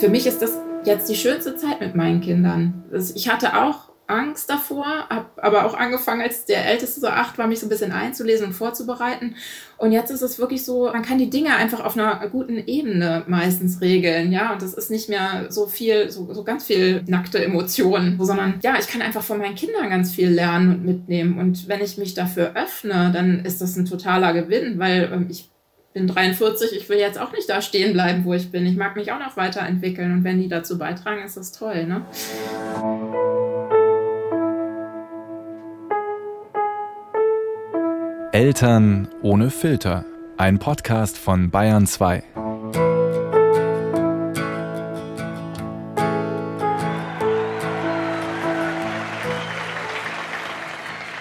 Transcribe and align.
Für 0.00 0.08
mich 0.10 0.26
ist 0.26 0.42
das 0.42 0.58
jetzt 0.84 1.08
die 1.08 1.14
schönste 1.14 1.56
Zeit 1.56 1.80
mit 1.80 1.94
meinen 1.94 2.20
Kindern. 2.20 2.84
Ich 3.14 3.30
hatte 3.30 3.56
auch 3.56 3.90
Angst 4.08 4.50
davor, 4.50 4.84
habe 5.08 5.26
aber 5.42 5.64
auch 5.64 5.74
angefangen, 5.74 6.20
als 6.20 6.44
der 6.44 6.66
Älteste 6.66 7.00
so 7.00 7.08
acht 7.08 7.38
war, 7.38 7.46
mich 7.46 7.60
so 7.60 7.66
ein 7.66 7.70
bisschen 7.70 7.92
einzulesen 7.92 8.48
und 8.48 8.52
vorzubereiten. 8.52 9.36
Und 9.78 9.92
jetzt 9.92 10.10
ist 10.10 10.22
es 10.22 10.38
wirklich 10.38 10.64
so, 10.64 10.84
man 10.92 11.02
kann 11.02 11.18
die 11.18 11.30
Dinge 11.30 11.56
einfach 11.56 11.84
auf 11.84 11.96
einer 11.96 12.28
guten 12.28 12.58
Ebene 12.58 13.24
meistens 13.26 13.80
regeln, 13.80 14.30
ja. 14.32 14.52
Und 14.52 14.62
das 14.62 14.74
ist 14.74 14.90
nicht 14.90 15.08
mehr 15.08 15.46
so 15.48 15.66
viel, 15.66 16.10
so, 16.10 16.32
so 16.32 16.44
ganz 16.44 16.66
viel 16.66 17.02
nackte 17.06 17.42
Emotionen, 17.42 18.16
sondern 18.20 18.60
ja, 18.62 18.76
ich 18.78 18.86
kann 18.86 19.02
einfach 19.02 19.22
von 19.22 19.38
meinen 19.38 19.56
Kindern 19.56 19.88
ganz 19.88 20.12
viel 20.12 20.28
lernen 20.28 20.70
und 20.74 20.84
mitnehmen. 20.84 21.38
Und 21.38 21.68
wenn 21.68 21.80
ich 21.80 21.98
mich 21.98 22.14
dafür 22.14 22.52
öffne, 22.54 23.10
dann 23.12 23.44
ist 23.44 23.60
das 23.60 23.76
ein 23.76 23.86
totaler 23.86 24.34
Gewinn, 24.34 24.78
weil 24.78 25.10
ähm, 25.12 25.26
ich 25.30 25.50
bin 25.96 26.08
43, 26.08 26.76
ich 26.76 26.86
will 26.90 26.98
jetzt 26.98 27.18
auch 27.18 27.32
nicht 27.32 27.48
da 27.48 27.62
stehen 27.62 27.94
bleiben, 27.94 28.26
wo 28.26 28.34
ich 28.34 28.50
bin. 28.50 28.66
Ich 28.66 28.76
mag 28.76 28.96
mich 28.96 29.12
auch 29.12 29.18
noch 29.18 29.38
weiterentwickeln 29.38 30.12
und 30.12 30.24
wenn 30.24 30.38
die 30.38 30.46
dazu 30.46 30.76
beitragen, 30.76 31.22
ist 31.24 31.38
das 31.38 31.52
toll, 31.52 31.86
ne? 31.86 32.04
Eltern 38.30 39.08
ohne 39.22 39.48
Filter. 39.48 40.04
Ein 40.36 40.58
Podcast 40.58 41.16
von 41.16 41.50
Bayern 41.50 41.86
2. 41.86 42.22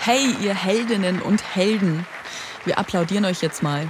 Hey, 0.02 0.36
ihr 0.44 0.54
Heldinnen 0.54 1.22
und 1.22 1.56
Helden. 1.56 2.06
Wir 2.66 2.78
applaudieren 2.78 3.24
euch 3.24 3.42
jetzt 3.42 3.64
mal. 3.64 3.88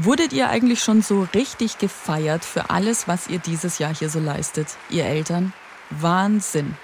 Wurdet 0.00 0.32
ihr 0.32 0.48
eigentlich 0.48 0.78
schon 0.78 1.02
so 1.02 1.26
richtig 1.34 1.78
gefeiert 1.78 2.44
für 2.44 2.70
alles, 2.70 3.08
was 3.08 3.26
ihr 3.26 3.40
dieses 3.40 3.80
Jahr 3.80 3.92
hier 3.92 4.08
so 4.08 4.20
leistet, 4.20 4.68
ihr 4.90 5.04
Eltern? 5.04 5.52
Wahnsinn. 5.90 6.76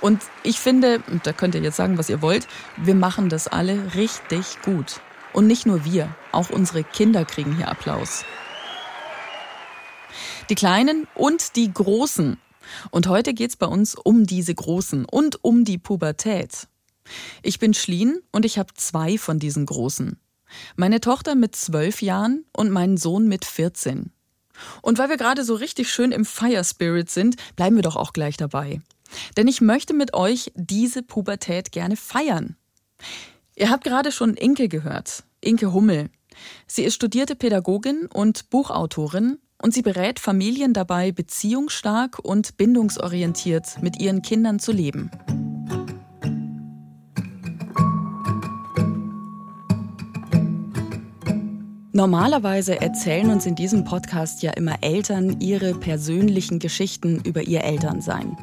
Und 0.00 0.22
ich 0.44 0.60
finde, 0.60 1.02
da 1.24 1.32
könnt 1.32 1.56
ihr 1.56 1.60
jetzt 1.60 1.74
sagen, 1.74 1.98
was 1.98 2.08
ihr 2.08 2.22
wollt, 2.22 2.46
wir 2.76 2.94
machen 2.94 3.28
das 3.28 3.48
alle 3.48 3.96
richtig 3.96 4.62
gut. 4.64 5.00
Und 5.32 5.48
nicht 5.48 5.66
nur 5.66 5.84
wir, 5.84 6.14
auch 6.30 6.50
unsere 6.50 6.84
Kinder 6.84 7.24
kriegen 7.24 7.56
hier 7.56 7.66
Applaus. 7.66 8.24
Die 10.48 10.54
Kleinen 10.54 11.08
und 11.16 11.56
die 11.56 11.72
Großen. 11.72 12.38
Und 12.92 13.08
heute 13.08 13.34
geht's 13.34 13.56
bei 13.56 13.66
uns 13.66 13.96
um 13.96 14.24
diese 14.24 14.54
Großen 14.54 15.04
und 15.04 15.42
um 15.42 15.64
die 15.64 15.78
Pubertät. 15.78 16.68
Ich 17.42 17.58
bin 17.58 17.74
Schlien 17.74 18.22
und 18.30 18.44
ich 18.44 18.56
habe 18.56 18.72
zwei 18.74 19.18
von 19.18 19.40
diesen 19.40 19.66
Großen. 19.66 20.21
Meine 20.76 21.00
Tochter 21.00 21.34
mit 21.34 21.56
zwölf 21.56 22.02
Jahren 22.02 22.44
und 22.56 22.70
meinen 22.70 22.96
Sohn 22.96 23.28
mit 23.28 23.44
14. 23.44 24.12
Und 24.80 24.98
weil 24.98 25.08
wir 25.08 25.16
gerade 25.16 25.44
so 25.44 25.54
richtig 25.54 25.90
schön 25.90 26.12
im 26.12 26.24
Fire 26.24 26.64
Spirit 26.64 27.10
sind, 27.10 27.36
bleiben 27.56 27.76
wir 27.76 27.82
doch 27.82 27.96
auch 27.96 28.12
gleich 28.12 28.36
dabei. 28.36 28.80
Denn 29.36 29.48
ich 29.48 29.60
möchte 29.60 29.94
mit 29.94 30.14
euch 30.14 30.52
diese 30.54 31.02
Pubertät 31.02 31.72
gerne 31.72 31.96
feiern. 31.96 32.56
Ihr 33.56 33.70
habt 33.70 33.84
gerade 33.84 34.12
schon 34.12 34.34
Inke 34.34 34.68
gehört, 34.68 35.24
Inke 35.40 35.72
Hummel. 35.72 36.10
Sie 36.66 36.84
ist 36.84 36.94
studierte 36.94 37.36
Pädagogin 37.36 38.06
und 38.06 38.48
Buchautorin 38.48 39.38
und 39.60 39.74
sie 39.74 39.82
berät 39.82 40.18
Familien 40.18 40.72
dabei, 40.72 41.12
beziehungsstark 41.12 42.18
und 42.18 42.56
bindungsorientiert 42.56 43.82
mit 43.82 44.00
ihren 44.00 44.22
Kindern 44.22 44.58
zu 44.58 44.72
leben. 44.72 45.10
Normalerweise 51.94 52.80
erzählen 52.80 53.30
uns 53.30 53.44
in 53.44 53.54
diesem 53.54 53.84
Podcast 53.84 54.42
ja 54.42 54.52
immer 54.52 54.76
Eltern 54.80 55.40
ihre 55.40 55.74
persönlichen 55.74 56.58
Geschichten 56.58 57.20
über 57.22 57.42
ihr 57.42 57.64
Elternsein. 57.64 58.38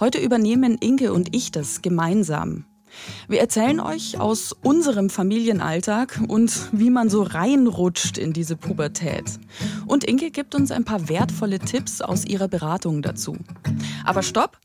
Heute 0.00 0.16
übernehmen 0.16 0.78
Inke 0.78 1.12
und 1.12 1.36
ich 1.36 1.52
das 1.52 1.82
gemeinsam. 1.82 2.64
Wir 3.28 3.40
erzählen 3.40 3.80
euch 3.80 4.18
aus 4.18 4.52
unserem 4.52 5.10
Familienalltag 5.10 6.22
und 6.26 6.70
wie 6.72 6.88
man 6.88 7.10
so 7.10 7.22
reinrutscht 7.22 8.16
in 8.16 8.32
diese 8.32 8.56
Pubertät. 8.56 9.24
Und 9.86 10.04
Inke 10.04 10.30
gibt 10.30 10.54
uns 10.54 10.70
ein 10.70 10.84
paar 10.84 11.10
wertvolle 11.10 11.58
Tipps 11.58 12.00
aus 12.00 12.24
ihrer 12.24 12.48
Beratung 12.48 13.02
dazu. 13.02 13.36
Aber 14.06 14.22
stopp! 14.22 14.58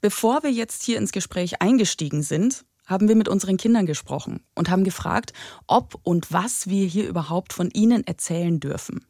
Bevor 0.00 0.42
wir 0.42 0.50
jetzt 0.50 0.82
hier 0.82 0.98
ins 0.98 1.12
Gespräch 1.12 1.62
eingestiegen 1.62 2.24
sind, 2.24 2.64
haben 2.90 3.08
wir 3.08 3.16
mit 3.16 3.28
unseren 3.28 3.56
Kindern 3.56 3.86
gesprochen 3.86 4.44
und 4.54 4.68
haben 4.68 4.84
gefragt, 4.84 5.32
ob 5.66 5.98
und 6.02 6.32
was 6.32 6.68
wir 6.68 6.86
hier 6.86 7.08
überhaupt 7.08 7.52
von 7.52 7.70
ihnen 7.70 8.06
erzählen 8.06 8.58
dürfen. 8.60 9.06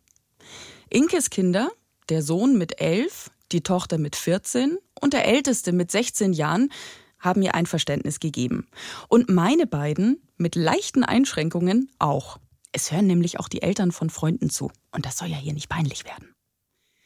Inkes 0.91 1.31
Kinder, 1.31 1.71
der 2.11 2.23
Sohn 2.23 2.59
mit 2.59 2.81
elf, 2.81 3.31
die 3.53 3.63
Tochter 3.63 3.99
mit 3.99 4.17
14 4.17 4.79
und 5.01 5.15
der 5.15 5.27
Älteste 5.27 5.73
mit 5.73 5.91
16 5.91 6.33
Jahren, 6.35 6.71
haben 7.19 7.43
ihr 7.43 7.55
Einverständnis 7.55 8.21
gegeben. 8.21 8.69
Und 9.09 9.29
meine 9.29 9.67
beiden, 9.67 10.23
mit 10.37 10.55
leichten 10.55 11.05
Einschränkungen, 11.05 11.91
auch. 11.99 12.39
Es 12.73 12.93
hören 12.93 13.07
nämlich 13.07 13.39
auch 13.41 13.49
die 13.49 13.63
Eltern 13.63 13.93
von 13.93 14.11
Freunden 14.11 14.49
zu. 14.49 14.71
Und 14.91 15.07
das 15.07 15.19
soll 15.19 15.29
ja 15.29 15.37
hier 15.37 15.53
nicht 15.53 15.69
peinlich 15.69 16.05
werden. 16.05 16.35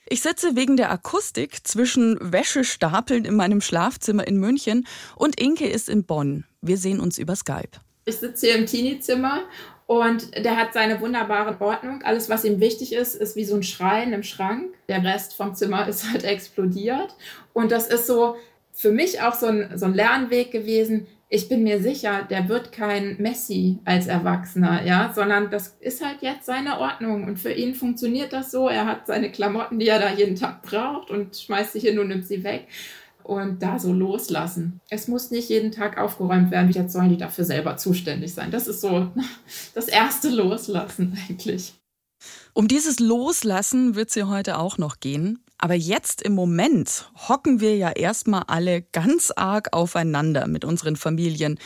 Ich 0.06 0.20
sitze 0.20 0.54
wegen 0.54 0.76
der 0.76 0.90
Akustik 0.90 1.66
zwischen 1.66 2.18
Wäschestapeln 2.20 3.24
in 3.24 3.36
meinem 3.36 3.62
Schlafzimmer 3.62 4.26
in 4.26 4.38
München 4.38 4.86
und 5.16 5.40
Inke 5.40 5.66
ist 5.66 5.88
in 5.88 6.04
Bonn. 6.04 6.44
Wir 6.60 6.76
sehen 6.76 7.00
uns 7.00 7.16
über 7.16 7.34
Skype. 7.36 7.80
Ich 8.04 8.16
sitze 8.16 8.46
hier 8.46 8.56
im 8.56 8.66
Teenie-Zimmer 8.66 9.44
und 9.86 10.36
der 10.36 10.56
hat 10.56 10.74
seine 10.74 11.00
wunderbare 11.00 11.58
Ordnung. 11.58 12.02
Alles, 12.02 12.28
was 12.28 12.44
ihm 12.44 12.60
wichtig 12.60 12.92
ist, 12.92 13.14
ist 13.14 13.34
wie 13.34 13.46
so 13.46 13.54
ein 13.54 13.62
Schrein 13.62 14.12
im 14.12 14.22
Schrank. 14.22 14.74
Der 14.88 15.02
Rest 15.02 15.34
vom 15.34 15.54
Zimmer 15.54 15.88
ist 15.88 16.10
halt 16.10 16.24
explodiert. 16.24 17.16
Und 17.54 17.72
das 17.72 17.86
ist 17.86 18.06
so, 18.06 18.36
für 18.72 18.90
mich 18.90 19.22
auch 19.22 19.34
so 19.34 19.46
ein, 19.46 19.78
so 19.78 19.86
ein 19.86 19.94
Lernweg 19.94 20.50
gewesen. 20.50 21.06
Ich 21.28 21.48
bin 21.48 21.64
mir 21.64 21.82
sicher, 21.82 22.22
der 22.28 22.48
wird 22.48 22.70
kein 22.70 23.16
Messi 23.20 23.78
als 23.84 24.06
Erwachsener, 24.06 24.84
ja, 24.84 25.12
sondern 25.14 25.50
das 25.50 25.76
ist 25.80 26.04
halt 26.04 26.22
jetzt 26.22 26.46
seine 26.46 26.78
Ordnung 26.78 27.24
und 27.24 27.38
für 27.38 27.52
ihn 27.52 27.74
funktioniert 27.74 28.32
das 28.32 28.50
so. 28.50 28.68
Er 28.68 28.86
hat 28.86 29.06
seine 29.06 29.32
Klamotten, 29.32 29.78
die 29.78 29.88
er 29.88 29.98
da 29.98 30.12
jeden 30.12 30.36
Tag 30.36 30.62
braucht 30.62 31.10
und 31.10 31.36
schmeißt 31.36 31.72
sie 31.72 31.80
hin 31.80 31.98
und 31.98 32.08
nimmt 32.08 32.26
sie 32.26 32.44
weg 32.44 32.68
und 33.24 33.62
da 33.62 33.78
so 33.78 33.92
loslassen. 33.92 34.80
Es 34.90 35.08
muss 35.08 35.30
nicht 35.30 35.48
jeden 35.48 35.72
Tag 35.72 35.98
aufgeräumt 35.98 36.50
werden, 36.50 36.70
jetzt 36.70 36.92
sollen 36.92 37.08
die 37.08 37.16
dafür 37.16 37.44
selber 37.44 37.76
zuständig 37.76 38.34
sein. 38.34 38.50
Das 38.50 38.68
ist 38.68 38.80
so 38.80 39.10
das 39.74 39.88
erste 39.88 40.28
Loslassen 40.28 41.18
eigentlich. 41.28 41.74
Um 42.52 42.68
dieses 42.68 43.00
Loslassen 43.00 43.96
wird 43.96 44.08
es 44.08 44.14
hier 44.14 44.28
heute 44.28 44.58
auch 44.58 44.78
noch 44.78 45.00
gehen. 45.00 45.43
Aber 45.58 45.74
jetzt 45.74 46.22
im 46.22 46.34
Moment 46.34 47.10
hocken 47.28 47.60
wir 47.60 47.76
ja 47.76 47.90
erstmal 47.90 48.44
alle 48.46 48.82
ganz 48.82 49.32
arg 49.34 49.68
aufeinander 49.72 50.46
mit 50.46 50.64
unseren 50.64 50.96
Familien 50.96 51.58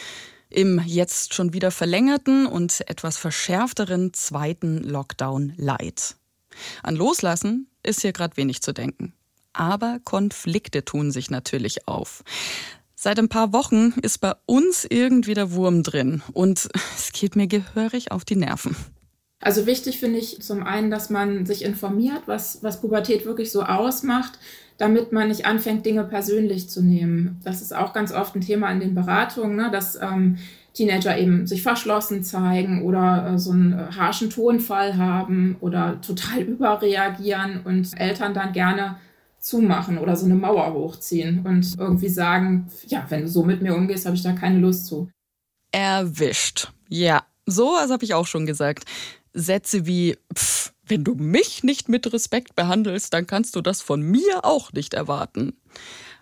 im 0.50 0.80
jetzt 0.84 1.34
schon 1.34 1.52
wieder 1.52 1.70
verlängerten 1.70 2.46
und 2.46 2.88
etwas 2.88 3.18
verschärfteren 3.18 4.14
zweiten 4.14 4.82
Lockdown 4.82 5.52
Light. 5.56 6.16
An 6.82 6.96
Loslassen 6.96 7.70
ist 7.82 8.00
hier 8.02 8.12
gerade 8.12 8.36
wenig 8.36 8.62
zu 8.62 8.72
denken. 8.72 9.12
Aber 9.52 9.98
Konflikte 10.04 10.84
tun 10.84 11.10
sich 11.10 11.30
natürlich 11.30 11.88
auf. 11.88 12.22
Seit 12.94 13.18
ein 13.18 13.28
paar 13.28 13.52
Wochen 13.52 13.92
ist 14.02 14.18
bei 14.18 14.34
uns 14.46 14.84
irgendwie 14.84 15.34
der 15.34 15.52
Wurm 15.52 15.82
drin 15.82 16.22
und 16.32 16.68
es 16.96 17.12
geht 17.12 17.36
mir 17.36 17.46
gehörig 17.46 18.10
auf 18.10 18.24
die 18.24 18.36
Nerven. 18.36 18.76
Also 19.40 19.66
wichtig 19.66 20.00
finde 20.00 20.18
ich 20.18 20.42
zum 20.42 20.64
einen, 20.64 20.90
dass 20.90 21.10
man 21.10 21.46
sich 21.46 21.64
informiert, 21.64 22.22
was, 22.26 22.62
was 22.62 22.80
Pubertät 22.80 23.24
wirklich 23.24 23.52
so 23.52 23.62
ausmacht, 23.62 24.38
damit 24.78 25.12
man 25.12 25.28
nicht 25.28 25.46
anfängt, 25.46 25.86
Dinge 25.86 26.04
persönlich 26.04 26.68
zu 26.68 26.82
nehmen. 26.82 27.40
Das 27.44 27.62
ist 27.62 27.74
auch 27.74 27.92
ganz 27.92 28.12
oft 28.12 28.34
ein 28.34 28.40
Thema 28.40 28.70
in 28.70 28.80
den 28.80 28.94
Beratungen, 28.94 29.56
ne, 29.56 29.70
dass 29.70 29.96
ähm, 30.00 30.38
Teenager 30.72 31.18
eben 31.18 31.46
sich 31.46 31.62
verschlossen 31.62 32.22
zeigen 32.22 32.82
oder 32.82 33.32
äh, 33.34 33.38
so 33.38 33.50
einen 33.50 33.72
äh, 33.72 33.92
harschen 33.96 34.30
Tonfall 34.30 34.96
haben 34.96 35.56
oder 35.60 36.00
total 36.00 36.40
überreagieren 36.42 37.60
und 37.64 37.98
Eltern 37.98 38.34
dann 38.34 38.52
gerne 38.52 38.96
zumachen 39.40 39.98
oder 39.98 40.16
so 40.16 40.26
eine 40.26 40.34
Mauer 40.34 40.72
hochziehen 40.72 41.44
und 41.44 41.78
irgendwie 41.78 42.08
sagen, 42.08 42.68
ja, 42.86 43.04
wenn 43.08 43.22
du 43.22 43.28
so 43.28 43.44
mit 43.44 43.62
mir 43.62 43.74
umgehst, 43.74 44.06
habe 44.06 44.16
ich 44.16 44.22
da 44.22 44.32
keine 44.32 44.58
Lust 44.58 44.86
zu. 44.86 45.08
Erwischt. 45.72 46.72
Ja, 46.88 47.22
so 47.46 47.72
was 47.72 47.90
habe 47.90 48.04
ich 48.04 48.14
auch 48.14 48.26
schon 48.26 48.46
gesagt. 48.46 48.84
Sätze 49.40 49.86
wie, 49.86 50.16
pff, 50.34 50.72
wenn 50.86 51.04
du 51.04 51.14
mich 51.14 51.62
nicht 51.62 51.88
mit 51.88 52.12
Respekt 52.12 52.54
behandelst, 52.54 53.12
dann 53.12 53.26
kannst 53.26 53.56
du 53.56 53.60
das 53.60 53.82
von 53.82 54.00
mir 54.02 54.44
auch 54.44 54.72
nicht 54.72 54.94
erwarten. 54.94 55.54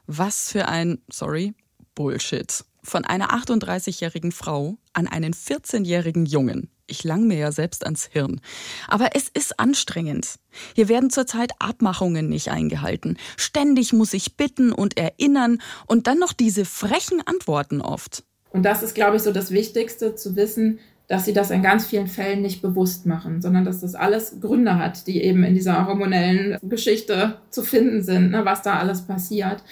Was 0.06 0.50
für 0.50 0.68
ein, 0.68 0.98
sorry, 1.08 1.54
Bullshit. 1.94 2.64
Von 2.82 3.04
einer 3.04 3.30
38-jährigen 3.30 4.30
Frau 4.30 4.76
an 4.92 5.08
einen 5.08 5.34
14-jährigen 5.34 6.26
Jungen. 6.26 6.70
Ich 6.86 7.02
lang 7.02 7.26
mir 7.26 7.36
ja 7.36 7.50
selbst 7.50 7.84
ans 7.84 8.06
Hirn. 8.06 8.40
Aber 8.86 9.10
es 9.14 9.28
ist 9.28 9.58
anstrengend. 9.58 10.36
Hier 10.74 10.88
werden 10.88 11.10
zurzeit 11.10 11.50
Abmachungen 11.58 12.28
nicht 12.28 12.50
eingehalten. 12.50 13.18
Ständig 13.36 13.92
muss 13.92 14.14
ich 14.14 14.36
bitten 14.36 14.70
und 14.70 14.96
erinnern 14.96 15.60
und 15.86 16.06
dann 16.06 16.18
noch 16.18 16.32
diese 16.32 16.64
frechen 16.64 17.26
Antworten 17.26 17.80
oft. 17.80 18.22
Und 18.50 18.62
das 18.62 18.84
ist, 18.84 18.94
glaube 18.94 19.16
ich, 19.16 19.22
so 19.22 19.32
das 19.32 19.50
Wichtigste 19.50 20.14
zu 20.14 20.36
wissen, 20.36 20.78
dass 21.08 21.24
sie 21.24 21.32
das 21.32 21.50
in 21.50 21.62
ganz 21.62 21.86
vielen 21.86 22.08
Fällen 22.08 22.42
nicht 22.42 22.62
bewusst 22.62 23.06
machen, 23.06 23.40
sondern 23.40 23.64
dass 23.64 23.80
das 23.80 23.94
alles 23.94 24.40
Gründe 24.40 24.78
hat, 24.78 25.06
die 25.06 25.22
eben 25.22 25.44
in 25.44 25.54
dieser 25.54 25.86
hormonellen 25.86 26.58
Geschichte 26.62 27.38
zu 27.50 27.62
finden 27.62 28.02
sind, 28.02 28.30
ne, 28.30 28.44
was 28.44 28.62
da 28.62 28.78
alles 28.78 29.02
passiert. 29.02 29.62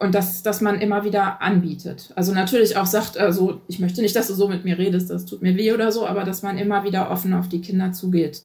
Und 0.00 0.16
dass, 0.16 0.42
dass 0.42 0.60
man 0.60 0.80
immer 0.80 1.04
wieder 1.04 1.40
anbietet. 1.40 2.12
Also 2.16 2.34
natürlich 2.34 2.76
auch 2.76 2.84
sagt, 2.84 3.16
also 3.16 3.60
ich 3.68 3.78
möchte 3.78 4.02
nicht, 4.02 4.16
dass 4.16 4.26
du 4.26 4.34
so 4.34 4.48
mit 4.48 4.64
mir 4.64 4.76
redest, 4.76 5.08
das 5.08 5.24
tut 5.24 5.40
mir 5.40 5.56
weh 5.56 5.72
oder 5.72 5.92
so, 5.92 6.04
aber 6.04 6.24
dass 6.24 6.42
man 6.42 6.58
immer 6.58 6.82
wieder 6.82 7.12
offen 7.12 7.32
auf 7.32 7.48
die 7.48 7.60
Kinder 7.60 7.92
zugeht. 7.92 8.42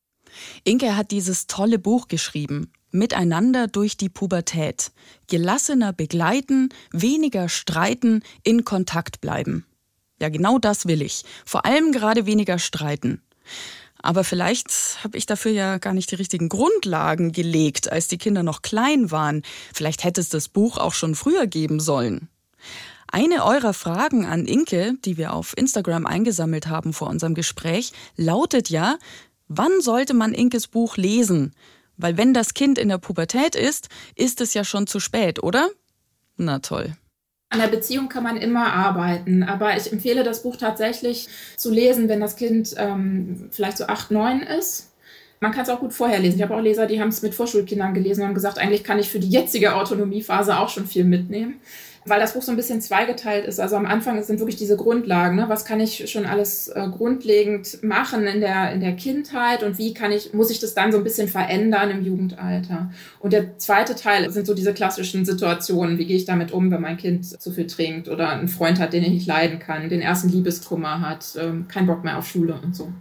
Inke 0.63 0.95
hat 0.95 1.09
dieses 1.09 1.47
tolle 1.47 1.79
Buch 1.79 2.07
geschrieben. 2.07 2.71
Miteinander 2.91 3.67
durch 3.67 3.97
die 3.97 4.09
Pubertät. 4.09 4.91
Gelassener 5.27 5.91
begleiten, 5.91 6.69
weniger 6.91 7.49
streiten, 7.49 8.21
in 8.43 8.63
Kontakt 8.63 9.19
bleiben. 9.19 9.65
Ja, 10.19 10.30
genau 10.30 10.60
das 10.60 10.86
will 10.86 11.01
ich. 11.01 11.24
Vor 11.45 11.66
allem 11.66 11.92
gerade 11.92 12.25
weniger 12.25 12.60
streiten. 12.60 13.21
Aber 14.01 14.24
vielleicht 14.24 15.04
habe 15.04 15.18
ich 15.18 15.25
dafür 15.25 15.51
ja 15.51 15.77
gar 15.77 15.94
nicht 15.94 16.12
die 16.12 16.16
richtigen 16.16 16.50
Grundlagen 16.50 17.31
gelegt, 17.31 17.92
als 17.92 18.07
die 18.07 18.18
Kinder 18.18 18.44
noch 18.44 18.62
klein 18.62 19.12
waren. 19.12 19.44
Vielleicht 19.74 20.04
hätte 20.04 20.21
es 20.21 20.30
das 20.30 20.48
Buch 20.48 20.77
auch 20.77 20.94
schon 20.94 21.16
früher 21.16 21.48
geben 21.48 21.80
sollen. 21.80 22.30
Eine 23.12 23.44
eurer 23.44 23.74
Fragen 23.74 24.25
an 24.25 24.45
Inke, 24.45 24.94
die 25.04 25.18
wir 25.18 25.33
auf 25.33 25.57
Instagram 25.57 26.06
eingesammelt 26.06 26.68
haben 26.68 26.94
vor 26.94 27.10
unserem 27.10 27.33
Gespräch, 27.33 27.92
lautet 28.15 28.69
ja, 28.69 28.98
wann 29.48 29.81
sollte 29.81 30.13
man 30.13 30.33
Inkes 30.33 30.68
Buch 30.68 30.95
lesen? 30.95 31.54
Weil 31.98 32.18
wenn 32.18 32.33
das 32.33 32.54
Kind 32.54 32.77
in 32.77 32.88
der 32.88 33.00
Pubertät 33.00 33.56
ist, 33.56 33.89
ist 34.15 34.39
es 34.42 34.54
ja 34.54 34.63
schon 34.63 34.88
zu 34.88 35.00
spät, 35.00 35.44
oder? 35.44 35.69
Na 36.38 36.60
toll. 36.60 36.95
An 37.50 37.60
der 37.60 37.68
Beziehung 37.68 38.10
kann 38.10 38.24
man 38.24 38.38
immer 38.38 38.72
arbeiten, 38.74 39.42
aber 39.42 39.75
ich 39.75 39.92
empfehle 39.92 40.24
das 40.24 40.44
Buch 40.44 40.56
tatsächlich 40.56 41.28
zu 41.57 41.72
lesen, 41.72 42.07
wenn 42.07 42.19
das 42.19 42.36
Kind 42.36 42.75
ähm, 42.78 43.50
vielleicht 43.51 43.78
so 43.78 43.88
acht, 43.88 44.12
neun 44.12 44.42
ist. 44.42 44.92
Man 45.40 45.51
kann 45.51 45.63
es 45.63 45.69
auch 45.69 45.80
gut 45.80 45.94
vorher 45.94 46.19
lesen. 46.19 46.38
Ich 46.38 46.44
habe 46.44 46.56
auch 46.56 46.62
Leser, 46.62 46.86
die 46.86 47.01
haben 47.01 47.07
es 47.07 47.22
mit 47.22 47.34
Vorschulkindern 47.34 47.94
gelesen 47.94 48.22
und 48.22 48.28
haben 48.28 48.36
gesagt, 48.36 48.60
eigentlich 48.60 48.84
kann 48.84 49.00
ich 49.00 49.10
für 49.10 49.19
die 49.19 49.30
jetzige 49.30 49.75
Autonomiephase 49.75 50.60
auch 50.60 50.69
schon 50.69 50.86
viel 50.86 51.06
mitnehmen 51.06 51.60
weil 52.09 52.19
das 52.19 52.33
Buch 52.33 52.41
so 52.41 52.51
ein 52.51 52.57
bisschen 52.57 52.81
zweigeteilt 52.81 53.45
ist. 53.45 53.59
Also 53.59 53.75
am 53.75 53.85
Anfang 53.85 54.21
sind 54.23 54.39
wirklich 54.39 54.57
diese 54.57 54.75
Grundlagen. 54.75 55.35
Ne? 55.35 55.45
Was 55.47 55.65
kann 55.65 55.79
ich 55.79 56.09
schon 56.09 56.25
alles 56.25 56.67
äh, 56.67 56.88
grundlegend 56.89 57.83
machen 57.83 58.25
in 58.25 58.41
der, 58.41 58.71
in 58.71 58.79
der 58.79 58.95
Kindheit 58.95 59.63
und 59.63 59.77
wie 59.77 59.94
kann 59.94 60.11
ich, 60.11 60.33
muss 60.33 60.51
ich 60.51 60.59
das 60.59 60.73
dann 60.73 60.91
so 60.91 60.97
ein 60.97 61.03
bisschen 61.03 61.27
verändern 61.27 61.91
im 61.91 62.03
Jugendalter? 62.03 62.91
Und 63.19 63.33
der 63.33 63.57
zweite 63.57 63.95
Teil 63.95 64.29
sind 64.31 64.47
so 64.47 64.53
diese 64.53 64.73
klassischen 64.73 65.25
Situationen. 65.25 65.97
Wie 65.97 66.06
gehe 66.06 66.17
ich 66.17 66.25
damit 66.25 66.51
um, 66.51 66.71
wenn 66.71 66.81
mein 66.81 66.97
Kind 66.97 67.25
zu 67.25 67.51
viel 67.51 67.67
trinkt 67.67 68.09
oder 68.09 68.29
einen 68.29 68.47
Freund 68.47 68.79
hat, 68.79 68.94
den 68.94 69.03
ich 69.03 69.12
nicht 69.12 69.27
leiden 69.27 69.59
kann, 69.59 69.89
den 69.89 70.01
ersten 70.01 70.29
Liebeskummer 70.29 71.01
hat, 71.01 71.38
ähm, 71.39 71.67
keinen 71.67 71.88
Bock 71.88 72.03
mehr 72.03 72.17
auf 72.17 72.27
Schule 72.27 72.59
und 72.63 72.75
so. 72.75 72.91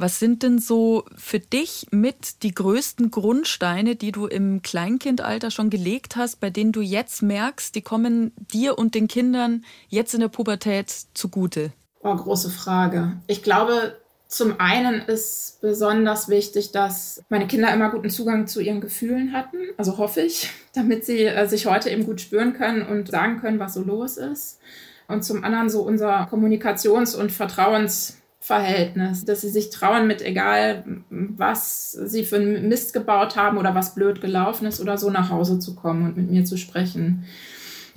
Was 0.00 0.20
sind 0.20 0.44
denn 0.44 0.60
so 0.60 1.04
für 1.16 1.40
dich 1.40 1.88
mit 1.90 2.44
die 2.44 2.54
größten 2.54 3.10
Grundsteine, 3.10 3.96
die 3.96 4.12
du 4.12 4.28
im 4.28 4.62
Kleinkindalter 4.62 5.50
schon 5.50 5.70
gelegt 5.70 6.14
hast, 6.14 6.38
bei 6.38 6.50
denen 6.50 6.70
du 6.70 6.80
jetzt 6.80 7.20
merkst, 7.20 7.74
die 7.74 7.82
kommen 7.82 8.30
dir 8.52 8.78
und 8.78 8.94
den 8.94 9.08
Kindern 9.08 9.64
jetzt 9.88 10.14
in 10.14 10.20
der 10.20 10.28
Pubertät 10.28 10.94
zugute? 11.14 11.72
Oh, 12.00 12.14
große 12.14 12.48
Frage. 12.48 13.16
Ich 13.26 13.42
glaube, 13.42 13.96
zum 14.28 14.60
einen 14.60 15.00
ist 15.00 15.58
besonders 15.62 16.28
wichtig, 16.28 16.70
dass 16.70 17.24
meine 17.28 17.48
Kinder 17.48 17.74
immer 17.74 17.90
guten 17.90 18.10
Zugang 18.10 18.46
zu 18.46 18.60
ihren 18.60 18.80
Gefühlen 18.80 19.32
hatten, 19.32 19.56
also 19.78 19.98
hoffe 19.98 20.20
ich, 20.20 20.48
damit 20.74 21.06
sie 21.06 21.24
äh, 21.24 21.48
sich 21.48 21.66
heute 21.66 21.90
eben 21.90 22.06
gut 22.06 22.20
spüren 22.20 22.52
können 22.52 22.86
und 22.86 23.08
sagen 23.08 23.40
können, 23.40 23.58
was 23.58 23.74
so 23.74 23.82
los 23.82 24.16
ist. 24.16 24.60
Und 25.08 25.24
zum 25.24 25.42
anderen 25.42 25.70
so 25.70 25.82
unser 25.82 26.28
Kommunikations- 26.28 27.16
und 27.16 27.32
Vertrauens- 27.32 28.17
Verhältnis, 28.40 29.24
dass 29.24 29.40
sie 29.40 29.48
sich 29.48 29.70
trauen 29.70 30.06
mit 30.06 30.22
egal, 30.22 30.84
was 31.10 31.92
sie 31.92 32.24
für 32.24 32.36
einen 32.36 32.68
Mist 32.68 32.92
gebaut 32.92 33.36
haben 33.36 33.58
oder 33.58 33.74
was 33.74 33.94
blöd 33.94 34.20
gelaufen 34.20 34.66
ist 34.66 34.80
oder 34.80 34.96
so 34.96 35.10
nach 35.10 35.30
Hause 35.30 35.58
zu 35.58 35.74
kommen 35.74 36.04
und 36.04 36.16
mit 36.16 36.30
mir 36.30 36.44
zu 36.44 36.56
sprechen. 36.56 37.24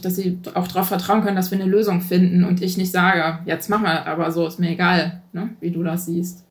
Dass 0.01 0.15
sie 0.15 0.39
auch 0.55 0.67
darauf 0.67 0.87
vertrauen 0.87 1.21
können, 1.21 1.35
dass 1.35 1.51
wir 1.51 1.59
eine 1.59 1.69
Lösung 1.69 2.01
finden 2.01 2.43
und 2.43 2.61
ich 2.63 2.75
nicht 2.75 2.91
sage, 2.91 3.39
jetzt 3.45 3.69
machen 3.69 3.83
wir 3.83 4.07
aber 4.07 4.31
so, 4.31 4.47
ist 4.47 4.59
mir 4.59 4.71
egal, 4.71 5.21
ne, 5.31 5.55
wie 5.59 5.69
du 5.69 5.83
das 5.83 6.07
siehst. 6.07 6.43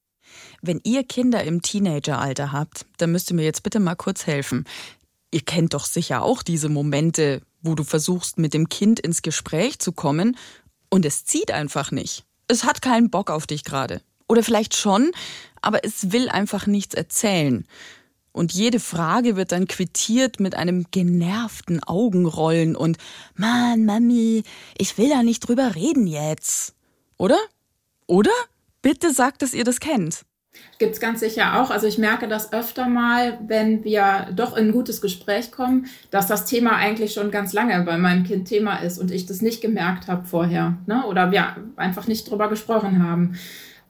Wenn 0.62 0.80
ihr 0.84 1.02
Kinder 1.02 1.42
im 1.42 1.60
Teenageralter 1.60 2.52
habt, 2.52 2.86
dann 2.98 3.10
müsst 3.10 3.30
ihr 3.30 3.36
mir 3.36 3.44
jetzt 3.44 3.64
bitte 3.64 3.80
mal 3.80 3.96
kurz 3.96 4.26
helfen. 4.26 4.66
Ihr 5.32 5.40
kennt 5.40 5.74
doch 5.74 5.84
sicher 5.84 6.22
auch 6.22 6.44
diese 6.44 6.68
Momente, 6.68 7.42
wo 7.60 7.74
du 7.74 7.82
versuchst, 7.82 8.38
mit 8.38 8.54
dem 8.54 8.68
Kind 8.68 9.00
ins 9.00 9.22
Gespräch 9.22 9.80
zu 9.80 9.90
kommen 9.90 10.36
und 10.90 11.04
es 11.04 11.24
zieht 11.24 11.50
einfach 11.50 11.90
nicht 11.90 12.24
es 12.50 12.64
hat 12.64 12.82
keinen 12.82 13.10
Bock 13.10 13.30
auf 13.30 13.46
dich 13.46 13.64
gerade. 13.64 14.02
Oder 14.28 14.42
vielleicht 14.42 14.74
schon, 14.74 15.12
aber 15.62 15.84
es 15.84 16.12
will 16.12 16.28
einfach 16.28 16.66
nichts 16.66 16.94
erzählen. 16.94 17.66
Und 18.32 18.52
jede 18.52 18.78
Frage 18.78 19.34
wird 19.36 19.50
dann 19.52 19.66
quittiert 19.66 20.38
mit 20.38 20.54
einem 20.54 20.86
genervten 20.90 21.82
Augenrollen 21.82 22.76
und 22.76 22.96
Mann, 23.34 23.84
Mami, 23.84 24.44
ich 24.78 24.98
will 24.98 25.08
da 25.08 25.22
nicht 25.22 25.40
drüber 25.40 25.74
reden 25.74 26.06
jetzt. 26.06 26.74
Oder? 27.16 27.38
Oder? 28.06 28.30
Bitte 28.82 29.12
sagt, 29.12 29.42
dass 29.42 29.52
ihr 29.52 29.64
das 29.64 29.80
kennt. 29.80 30.22
Gibt 30.78 30.94
es 30.94 31.00
ganz 31.00 31.20
sicher 31.20 31.60
auch. 31.60 31.70
Also 31.70 31.86
ich 31.86 31.98
merke 31.98 32.26
das 32.26 32.52
öfter 32.52 32.88
mal, 32.88 33.38
wenn 33.46 33.84
wir 33.84 34.28
doch 34.34 34.56
in 34.56 34.68
ein 34.68 34.72
gutes 34.72 35.00
Gespräch 35.00 35.52
kommen, 35.52 35.86
dass 36.10 36.26
das 36.26 36.46
Thema 36.46 36.76
eigentlich 36.76 37.12
schon 37.12 37.30
ganz 37.30 37.52
lange 37.52 37.82
bei 37.84 37.98
meinem 37.98 38.24
Kind 38.24 38.48
Thema 38.48 38.78
ist 38.78 38.98
und 38.98 39.10
ich 39.10 39.26
das 39.26 39.42
nicht 39.42 39.60
gemerkt 39.60 40.08
habe 40.08 40.26
vorher. 40.26 40.78
Ne? 40.86 41.04
Oder 41.06 41.30
wir 41.30 41.56
einfach 41.76 42.06
nicht 42.06 42.30
drüber 42.30 42.48
gesprochen 42.48 43.02
haben. 43.02 43.38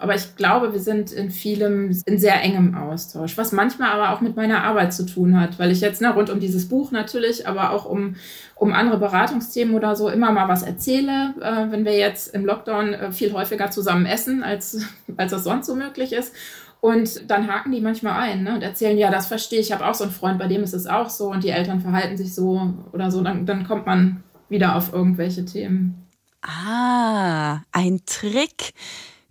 Aber 0.00 0.14
ich 0.14 0.34
glaube, 0.34 0.72
wir 0.72 0.80
sind 0.80 1.12
in 1.12 1.30
vielem 1.30 1.90
in 2.06 2.18
sehr 2.18 2.40
engem 2.40 2.74
Austausch, 2.74 3.36
was 3.36 3.52
manchmal 3.52 3.90
aber 3.90 4.12
auch 4.12 4.22
mit 4.22 4.34
meiner 4.34 4.64
Arbeit 4.64 4.94
zu 4.94 5.04
tun 5.04 5.38
hat, 5.38 5.58
weil 5.58 5.70
ich 5.70 5.82
jetzt 5.82 6.00
ne, 6.00 6.14
rund 6.14 6.30
um 6.30 6.40
dieses 6.40 6.70
Buch 6.70 6.90
natürlich, 6.90 7.46
aber 7.46 7.70
auch 7.70 7.84
um, 7.84 8.16
um 8.54 8.72
andere 8.72 8.96
Beratungsthemen 8.96 9.74
oder 9.74 9.94
so 9.96 10.08
immer 10.08 10.32
mal 10.32 10.48
was 10.48 10.62
erzähle, 10.62 11.34
äh, 11.42 11.70
wenn 11.70 11.84
wir 11.84 11.98
jetzt 11.98 12.34
im 12.34 12.46
Lockdown 12.46 12.94
äh, 12.94 13.12
viel 13.12 13.34
häufiger 13.34 13.70
zusammen 13.70 14.06
essen, 14.06 14.42
als, 14.42 14.86
als 15.18 15.32
das 15.32 15.44
sonst 15.44 15.66
so 15.66 15.76
möglich 15.76 16.14
ist. 16.14 16.34
Und 16.80 17.30
dann 17.30 17.52
haken 17.52 17.70
die 17.70 17.82
manchmal 17.82 18.18
ein 18.18 18.42
ne, 18.42 18.54
und 18.54 18.62
erzählen, 18.62 18.96
ja, 18.96 19.10
das 19.10 19.26
verstehe 19.26 19.60
ich, 19.60 19.66
ich 19.66 19.72
habe 19.72 19.84
auch 19.84 19.94
so 19.94 20.04
einen 20.04 20.14
Freund, 20.14 20.38
bei 20.38 20.46
dem 20.46 20.62
ist 20.62 20.72
es 20.72 20.86
auch 20.86 21.10
so 21.10 21.30
und 21.30 21.44
die 21.44 21.50
Eltern 21.50 21.82
verhalten 21.82 22.16
sich 22.16 22.34
so 22.34 22.72
oder 22.92 23.10
so. 23.10 23.22
Dann, 23.22 23.44
dann 23.44 23.68
kommt 23.68 23.84
man 23.84 24.22
wieder 24.48 24.76
auf 24.76 24.94
irgendwelche 24.94 25.44
Themen. 25.44 26.06
Ah, 26.40 27.60
ein 27.70 28.00
Trick 28.06 28.72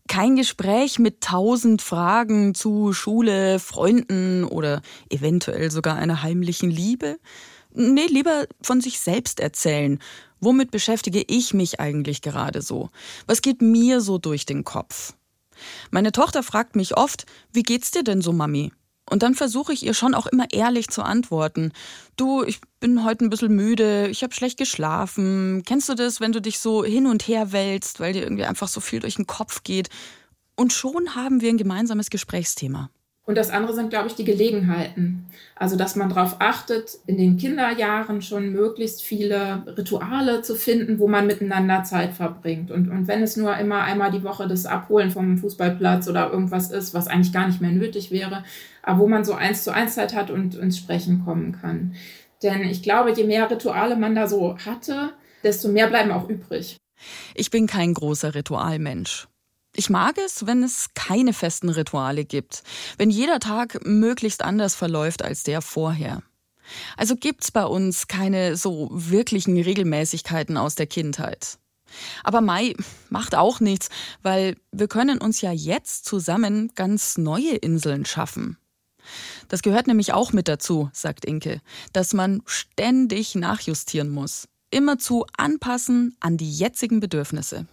kein 0.10 0.36
Gespräch 0.36 1.00
mit 1.00 1.22
tausend 1.22 1.82
Fragen 1.82 2.54
zu 2.54 2.92
Schule, 2.92 3.60
Freunden 3.60 4.44
oder 4.44 4.82
eventuell 5.10 5.72
sogar 5.72 5.96
einer 5.96 6.24
heimlichen 6.24 6.70
Liebe? 6.70 7.20
Nee, 7.72 8.08
lieber 8.08 8.48
von 8.62 8.82
sich 8.82 9.00
selbst 9.00 9.40
erzählen. 9.40 10.00
Womit 10.42 10.72
beschäftige 10.72 11.24
ich 11.26 11.54
mich 11.54 11.80
eigentlich 11.80 12.22
gerade 12.22 12.62
so? 12.62 12.90
Was 13.28 13.42
geht 13.42 13.62
mir 13.62 14.02
so 14.02 14.18
durch 14.18 14.46
den 14.46 14.64
Kopf? 14.64 15.14
Meine 15.92 16.12
Tochter 16.12 16.44
fragt 16.44 16.76
mich 16.76 16.98
oft, 16.98 17.26
wie 17.54 17.64
geht's 17.64 17.92
dir 17.92 18.04
denn 18.04 18.22
so, 18.22 18.34
Mami? 18.34 18.72
Und 19.10 19.24
dann 19.24 19.36
versuche 19.36 19.74
ich 19.74 19.84
ihr 19.84 19.94
schon 19.94 20.14
auch 20.14 20.28
immer 20.28 20.46
ehrlich 20.52 20.90
zu 20.90 21.02
antworten. 21.04 21.74
Du, 22.16 22.44
ich 22.44 22.62
bin 22.80 23.04
heute 23.04 23.26
ein 23.26 23.30
bisschen 23.30 23.56
müde, 23.56 24.08
ich 24.08 24.24
habe 24.24 24.34
schlecht 24.34 24.58
geschlafen. 24.58 25.64
Kennst 25.66 25.90
du 25.90 25.96
das, 25.96 26.22
wenn 26.22 26.32
du 26.32 26.42
dich 26.42 26.60
so 26.60 26.84
hin 26.84 27.08
und 27.08 27.28
her 27.28 27.52
wälzt, 27.52 28.00
weil 28.00 28.14
dir 28.14 28.24
irgendwie 28.24 28.46
einfach 28.46 28.68
so 28.68 28.80
viel 28.80 29.00
durch 29.00 29.16
den 29.16 29.28
Kopf 29.28 29.64
geht? 29.64 29.90
Und 30.56 30.74
schon 30.74 31.16
haben 31.16 31.42
wir 31.42 31.50
ein 31.50 31.58
gemeinsames 31.58 32.10
Gesprächsthema. 32.10 32.90
Und 33.30 33.38
das 33.38 33.52
andere 33.52 33.76
sind, 33.76 33.92
glaube 33.92 34.08
ich, 34.08 34.16
die 34.16 34.26
Gelegenheiten. 34.26 35.28
Also, 35.54 35.76
dass 35.76 35.96
man 35.96 36.10
darauf 36.10 36.38
achtet, 36.40 36.98
in 37.06 37.20
den 37.20 37.38
Kinderjahren 37.38 38.24
schon 38.24 38.52
möglichst 38.52 39.04
viele 39.04 39.62
Rituale 39.78 40.42
zu 40.42 40.56
finden, 40.56 40.98
wo 40.98 41.08
man 41.08 41.28
miteinander 41.28 41.84
Zeit 41.84 42.14
verbringt. 42.14 42.72
Und, 42.72 42.90
und 42.90 43.08
wenn 43.08 43.22
es 43.22 43.38
nur 43.38 43.56
immer 43.56 43.84
einmal 43.84 44.10
die 44.10 44.24
Woche 44.24 44.48
das 44.48 44.66
Abholen 44.66 45.12
vom 45.12 45.38
Fußballplatz 45.38 46.08
oder 46.08 46.32
irgendwas 46.32 46.72
ist, 46.72 46.96
was 46.96 47.06
eigentlich 47.06 47.32
gar 47.32 47.46
nicht 47.46 47.62
mehr 47.62 47.70
nötig 47.70 48.10
wäre, 48.10 48.44
aber 48.82 48.98
wo 48.98 49.08
man 49.08 49.24
so 49.24 49.34
eins 49.34 49.64
zu 49.64 49.72
eins 49.72 49.94
Zeit 49.94 50.16
hat 50.16 50.32
und 50.32 50.56
ins 50.56 50.80
Sprechen 50.80 51.24
kommen 51.24 51.52
kann. 51.52 51.94
Denn 52.42 52.64
ich 52.64 52.82
glaube, 52.82 53.12
je 53.12 53.26
mehr 53.26 53.52
Rituale 53.52 53.96
man 53.96 54.16
da 54.16 54.28
so 54.28 54.58
hatte, 54.58 55.12
desto 55.44 55.68
mehr 55.68 55.86
bleiben 55.86 56.10
auch 56.10 56.28
übrig. 56.28 56.78
Ich 57.36 57.52
bin 57.52 57.68
kein 57.68 57.94
großer 57.94 58.34
Ritualmensch. 58.34 59.29
Ich 59.76 59.90
mag 59.90 60.18
es, 60.18 60.46
wenn 60.46 60.64
es 60.64 60.90
keine 60.96 61.34
festen 61.34 61.70
Rituale 61.70 62.26
gibt, 62.26 62.64
wenn 62.98 63.10
jeder 63.10 63.40
Tag 63.40 63.86
möglichst 63.86 64.44
anders 64.44 64.76
verläuft 64.76 65.24
als 65.24 65.44
der 65.44 65.62
vorher. 65.62 66.24
Also 66.98 67.16
gibt's 67.16 67.52
bei 67.52 67.66
uns 67.66 68.08
keine 68.08 68.56
so 68.56 68.90
wirklichen 68.92 69.60
Regelmäßigkeiten 69.60 70.58
aus 70.58 70.76
der 70.76 70.88
Kindheit. 70.88 71.58
Aber 72.24 72.42
Mai 72.42 72.76
macht 73.10 73.36
auch 73.36 73.60
nichts, 73.60 73.90
weil 74.22 74.56
wir 74.72 74.88
können 74.88 75.20
uns 75.20 75.42
ja 75.42 75.52
jetzt 75.52 76.06
zusammen 76.06 76.72
ganz 76.76 77.18
neue 77.18 77.56
Inseln 77.56 78.06
schaffen. 78.06 78.58
Das 79.48 79.64
gehört 79.64 79.88
nämlich 79.88 80.14
auch 80.14 80.34
mit 80.34 80.48
dazu, 80.48 80.90
sagt 80.94 81.26
Inke, 81.26 81.62
dass 81.94 82.14
man 82.14 82.44
ständig 82.46 83.34
nachjustieren 83.34 84.10
muss. 84.10 84.48
Immerzu 84.72 85.26
anpassen 85.36 86.16
an 86.20 86.38
die 86.38 86.52
jetzigen 86.52 87.00
Bedürfnisse. 87.00 87.66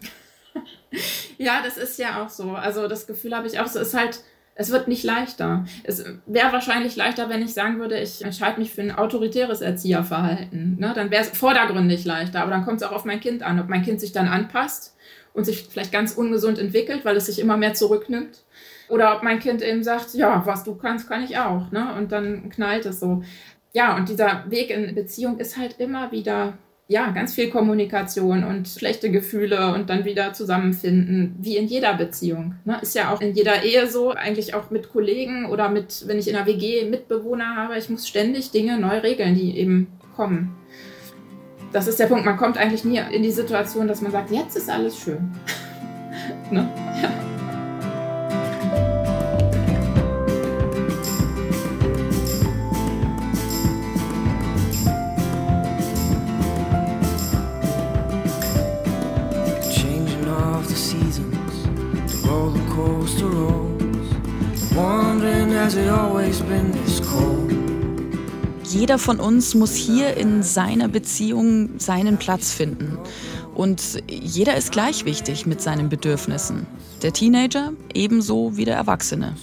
Ja, 1.38 1.62
das 1.64 1.76
ist 1.76 1.98
ja 1.98 2.22
auch 2.22 2.28
so. 2.28 2.50
Also 2.52 2.88
das 2.88 3.06
Gefühl 3.06 3.34
habe 3.34 3.46
ich 3.46 3.58
auch, 3.58 3.66
es 3.66 3.76
ist 3.76 3.94
halt, 3.94 4.20
es 4.54 4.70
wird 4.70 4.88
nicht 4.88 5.04
leichter. 5.04 5.66
Es 5.84 6.04
wäre 6.26 6.52
wahrscheinlich 6.52 6.96
leichter, 6.96 7.28
wenn 7.28 7.42
ich 7.42 7.52
sagen 7.52 7.78
würde, 7.78 7.98
ich 8.00 8.24
entscheide 8.24 8.58
mich 8.58 8.72
für 8.72 8.80
ein 8.80 8.90
autoritäres 8.90 9.60
Erzieherverhalten. 9.60 10.78
Ne? 10.78 10.92
Dann 10.94 11.10
wäre 11.10 11.22
es 11.22 11.30
vordergründig 11.30 12.04
leichter, 12.04 12.40
aber 12.40 12.50
dann 12.50 12.64
kommt 12.64 12.80
es 12.80 12.86
auch 12.86 12.92
auf 12.92 13.04
mein 13.04 13.20
Kind 13.20 13.42
an, 13.42 13.60
ob 13.60 13.68
mein 13.68 13.82
Kind 13.82 14.00
sich 14.00 14.12
dann 14.12 14.28
anpasst 14.28 14.96
und 15.34 15.44
sich 15.44 15.68
vielleicht 15.70 15.92
ganz 15.92 16.12
ungesund 16.12 16.58
entwickelt, 16.58 17.04
weil 17.04 17.16
es 17.16 17.26
sich 17.26 17.38
immer 17.38 17.58
mehr 17.58 17.74
zurücknimmt. 17.74 18.44
Oder 18.88 19.16
ob 19.16 19.22
mein 19.22 19.40
Kind 19.40 19.62
eben 19.62 19.82
sagt, 19.82 20.14
ja, 20.14 20.42
was 20.46 20.64
du 20.64 20.74
kannst, 20.74 21.08
kann 21.08 21.22
ich 21.22 21.38
auch. 21.38 21.70
Ne? 21.70 21.94
Und 21.94 22.12
dann 22.12 22.48
knallt 22.48 22.86
es 22.86 23.00
so. 23.00 23.22
Ja, 23.72 23.94
und 23.96 24.08
dieser 24.08 24.44
Weg 24.48 24.70
in 24.70 24.94
Beziehung 24.94 25.38
ist 25.38 25.58
halt 25.58 25.78
immer 25.78 26.12
wieder 26.12 26.56
ja, 26.88 27.10
ganz 27.10 27.34
viel 27.34 27.50
Kommunikation 27.50 28.44
und 28.44 28.68
schlechte 28.68 29.10
Gefühle 29.10 29.74
und 29.74 29.90
dann 29.90 30.04
wieder 30.04 30.32
zusammenfinden, 30.32 31.34
wie 31.40 31.56
in 31.56 31.66
jeder 31.66 31.94
Beziehung. 31.94 32.54
Ne? 32.64 32.78
Ist 32.80 32.94
ja 32.94 33.12
auch 33.12 33.20
in 33.20 33.34
jeder 33.34 33.64
Ehe 33.64 33.88
so, 33.88 34.12
eigentlich 34.12 34.54
auch 34.54 34.70
mit 34.70 34.92
Kollegen 34.92 35.46
oder 35.46 35.68
mit, 35.68 36.06
wenn 36.06 36.18
ich 36.18 36.28
in 36.28 36.36
einer 36.36 36.46
WG 36.46 36.84
Mitbewohner 36.88 37.56
habe, 37.56 37.76
ich 37.76 37.90
muss 37.90 38.06
ständig 38.06 38.52
Dinge 38.52 38.78
neu 38.78 38.98
regeln, 38.98 39.34
die 39.34 39.58
eben 39.58 39.88
kommen. 40.14 40.54
Das 41.72 41.88
ist 41.88 41.98
der 41.98 42.06
Punkt, 42.06 42.24
man 42.24 42.36
kommt 42.36 42.56
eigentlich 42.56 42.84
nie 42.84 43.00
in 43.10 43.22
die 43.22 43.32
Situation, 43.32 43.88
dass 43.88 44.00
man 44.00 44.12
sagt, 44.12 44.30
jetzt 44.30 44.56
ist 44.56 44.70
alles 44.70 44.96
schön. 44.96 45.32
ne? 46.52 46.68
ja. 47.02 47.15
Jeder 68.62 68.98
von 68.98 69.18
uns 69.18 69.56
muss 69.56 69.74
hier 69.74 70.16
in 70.16 70.44
seiner 70.44 70.86
Beziehung 70.86 71.80
seinen 71.80 72.18
Platz 72.18 72.52
finden. 72.52 72.96
Und 73.52 74.00
jeder 74.08 74.56
ist 74.56 74.70
gleich 74.70 75.04
wichtig 75.06 75.44
mit 75.44 75.60
seinen 75.60 75.88
Bedürfnissen. 75.88 76.68
Der 77.02 77.12
Teenager 77.12 77.72
ebenso 77.94 78.56
wie 78.56 78.64
der 78.64 78.76
Erwachsene. 78.76 79.34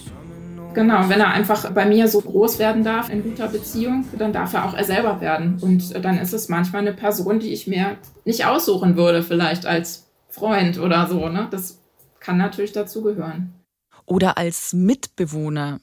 Genau, 0.73 1.09
wenn 1.09 1.19
er 1.19 1.33
einfach 1.33 1.69
bei 1.71 1.85
mir 1.85 2.07
so 2.07 2.21
groß 2.21 2.57
werden 2.57 2.85
darf 2.85 3.09
in 3.09 3.21
guter 3.21 3.49
Beziehung, 3.49 4.05
dann 4.17 4.31
darf 4.31 4.53
er 4.53 4.63
auch 4.63 4.75
er 4.75 4.85
selber 4.85 5.19
werden. 5.19 5.57
Und 5.59 5.93
dann 6.05 6.17
ist 6.17 6.31
es 6.31 6.47
manchmal 6.47 6.83
eine 6.83 6.93
Person, 6.93 7.39
die 7.39 7.51
ich 7.51 7.67
mir 7.67 7.97
nicht 8.23 8.45
aussuchen 8.45 8.95
würde, 8.95 9.23
vielleicht 9.23 9.65
als 9.65 10.07
Freund 10.29 10.79
oder 10.79 11.05
so. 11.07 11.27
Ne? 11.27 11.49
Das 11.51 11.81
kann 12.21 12.37
natürlich 12.37 12.71
dazugehören. 12.71 13.53
Oder 14.05 14.37
als 14.37 14.71
Mitbewohner. 14.71 15.81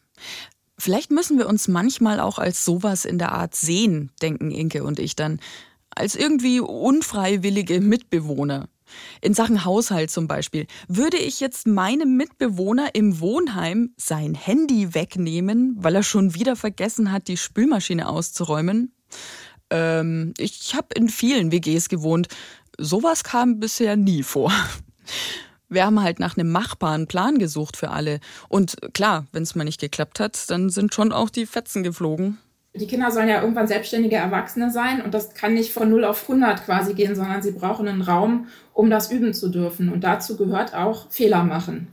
Vielleicht 0.79 1.11
müssen 1.11 1.39
wir 1.39 1.47
uns 1.47 1.69
manchmal 1.69 2.21
auch 2.21 2.39
als 2.39 2.65
sowas 2.65 3.05
in 3.05 3.19
der 3.19 3.33
Art 3.33 3.55
sehen, 3.55 4.11
denken 4.23 4.51
Inke 4.51 4.83
und 4.83 4.99
ich 4.99 5.15
dann. 5.15 5.41
Als 5.91 6.15
irgendwie 6.15 6.61
unfreiwillige 6.61 7.81
Mitbewohner. 7.81 8.69
In 9.21 9.35
Sachen 9.35 9.65
Haushalt 9.65 10.11
zum 10.11 10.27
Beispiel. 10.27 10.67
Würde 10.89 11.19
ich 11.19 11.41
jetzt 11.41 11.67
meinem 11.67 12.17
Mitbewohner 12.17 12.95
im 12.95 13.21
Wohnheim 13.21 13.93
sein 13.97 14.35
Handy 14.35 14.95
wegnehmen, 14.95 15.77
weil 15.79 15.97
er 15.97 16.03
schon 16.03 16.35
wieder 16.35 16.57
vergessen 16.57 17.13
hat, 17.13 17.29
die 17.29 17.37
Spülmaschine 17.37 18.09
auszuräumen? 18.09 18.93
Ähm, 19.71 20.35
ich 20.39 20.75
habe 20.75 20.89
in 20.95 21.09
vielen 21.09 21.53
WGs 21.53 21.89
gewohnt. 21.89 22.29
Sowas 22.79 23.23
kam 23.23 23.61
bisher 23.61 23.97
nie 23.97 24.23
vor. 24.23 24.53
Wir 25.71 25.87
haben 25.87 26.03
halt 26.03 26.21
nach 26.21 26.37
einem 26.37 26.51
machbaren 26.51 27.07
Plan 27.07 27.39
gesucht 27.39 27.77
für 27.77 27.91
alle. 27.91 28.21
Und 28.49 28.77
klar, 28.93 29.27
wenn 29.33 29.45
es 29.45 29.55
mal 29.55 29.65
nicht 29.65 29.81
geklappt 29.81 30.21
hat, 30.21 30.51
dann 30.51 30.69
sind 30.69 30.93
schon 30.93 31.13
auch 31.13 31.31
die 31.31 31.47
Fetzen 31.47 31.83
geflogen. 31.83 32.39
Die 32.75 32.87
Kinder 32.87 33.11
sollen 33.11 33.29
ja 33.29 33.41
irgendwann 33.41 33.67
selbstständige 33.67 34.17
Erwachsene 34.17 34.71
sein 34.71 35.03
und 35.03 35.15
das 35.15 35.35
kann 35.35 35.55
nicht 35.55 35.73
von 35.73 35.91
0 35.91 36.05
auf 36.05 36.23
100 36.23 36.65
quasi 36.65 36.95
gehen, 36.95 37.17
sondern 37.17 37.43
sie 37.43 37.51
brauchen 37.51 37.89
einen 37.89 38.03
Raum, 38.03 38.47
um 38.75 38.91
das 38.91 39.11
üben 39.11 39.33
zu 39.33 39.49
dürfen. 39.49 39.91
Und 39.91 40.05
dazu 40.05 40.37
gehört 40.37 40.75
auch 40.75 41.11
Fehler 41.11 41.43
machen 41.43 41.89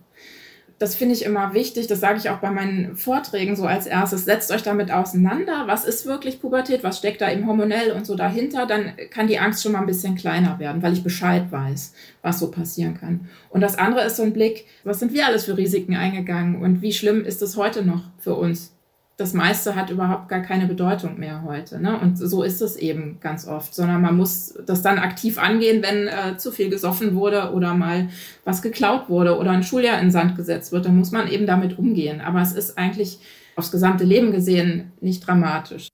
das 0.79 0.93
finde 0.93 1.15
ich 1.15 1.25
immer 1.25 1.53
wichtig, 1.53 1.88
das 1.88 2.00
sage 2.00 2.19
ich 2.19 2.29
auch 2.29 2.38
bei 2.38 2.51
meinen 2.51 2.96
Vorträgen 2.96 3.55
so 3.55 3.65
als 3.65 3.88
erstes, 3.88 4.25
setzt 4.25 4.51
euch 4.51 4.62
damit 4.62 4.91
auseinander, 4.91 5.63
was 5.65 5.86
ist 5.86 6.05
wirklich 6.05 6.39
Pubertät, 6.39 6.84
was 6.84 7.00
steckt 7.00 7.22
da 7.22 7.27
im 7.27 7.48
Hormonell 7.48 7.91
und 7.91 8.05
so 8.05 8.15
dahinter, 8.15 8.67
dann 8.67 8.93
kann 9.10 9.27
die 9.27 9.39
Angst 9.39 9.63
schon 9.63 9.72
mal 9.72 9.79
ein 9.79 9.88
bisschen 9.88 10.15
kleiner 10.15 10.60
werden, 10.60 10.84
weil 10.84 10.93
ich 10.93 11.03
Bescheid 11.03 11.51
weiß, 11.51 11.93
was 12.22 12.39
so 12.39 12.51
passieren 12.51 12.96
kann. 13.00 13.27
Und 13.50 13.62
das 13.62 13.77
andere 13.77 14.05
ist 14.05 14.17
so 14.17 14.24
ein 14.24 14.34
Blick, 14.34 14.65
was 14.84 15.00
sind 15.00 15.13
wir 15.13 15.25
alles 15.25 15.46
für 15.46 15.57
Risiken 15.57 15.96
eingegangen 15.96 16.62
und 16.62 16.81
wie 16.84 16.93
schlimm 16.93 17.25
ist 17.25 17.41
es 17.41 17.57
heute 17.57 17.84
noch 17.84 18.03
für 18.19 18.36
uns? 18.36 18.76
Das 19.17 19.33
meiste 19.33 19.75
hat 19.75 19.89
überhaupt 19.89 20.29
gar 20.29 20.41
keine 20.41 20.67
Bedeutung 20.67 21.19
mehr 21.19 21.41
heute. 21.43 21.79
Ne? 21.81 22.00
Und 22.00 22.17
so 22.17 22.43
ist 22.43 22.62
es 22.62 22.75
eben 22.75 23.19
ganz 23.19 23.47
oft, 23.47 23.74
sondern 23.74 24.00
man 24.00 24.15
muss 24.15 24.53
das 24.67 24.83
dann 24.83 25.00
aktiv 25.00 25.39
angehen, 25.39 25.81
wenn 25.81 26.07
äh, 26.07 26.38
zu 26.38 26.51
viel 26.51 26.69
gesoffen 26.69 27.15
wurde 27.15 27.51
oder 27.51 27.74
mal 27.74 28.09
was 28.45 28.62
geklaut 28.62 29.09
wurde 29.09 29.38
oder 29.38 29.51
ein 29.51 29.63
Schuljahr 29.63 30.00
in 30.00 30.12
Sand 30.12 30.36
gesetzt 30.36 30.71
wird. 30.71 30.86
Dann 30.86 30.95
muss 30.95 31.12
man 31.12 31.27
eben 31.27 31.47
damit 31.47 31.79
umgehen. 31.79 32.21
Aber 32.21 32.41
es 32.41 32.53
ist 32.53 32.77
eigentlich 32.77 33.17
aufs 33.55 33.71
gesamte 33.71 34.03
Leben 34.03 34.31
gesehen 34.31 34.91
nicht 35.01 35.25
dramatisch. 35.25 35.88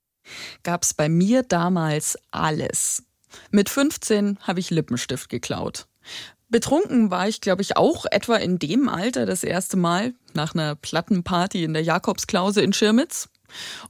Gab 0.62 0.82
es 0.82 0.92
bei 0.92 1.08
mir 1.08 1.42
damals 1.42 2.18
alles. 2.30 3.04
Mit 3.50 3.70
15 3.70 4.38
habe 4.42 4.60
ich 4.60 4.70
Lippenstift 4.70 5.30
geklaut. 5.30 5.86
Betrunken 6.48 7.10
war 7.10 7.28
ich, 7.28 7.40
glaube 7.40 7.62
ich, 7.62 7.76
auch 7.76 8.06
etwa 8.10 8.36
in 8.36 8.58
dem 8.58 8.88
Alter 8.88 9.26
das 9.26 9.44
erste 9.44 9.76
Mal 9.76 10.14
nach 10.34 10.54
einer 10.54 10.74
Plattenparty 10.74 11.64
in 11.64 11.72
der 11.72 11.82
Jakobsklause 11.82 12.62
in 12.62 12.72
Schirmitz. 12.72 13.28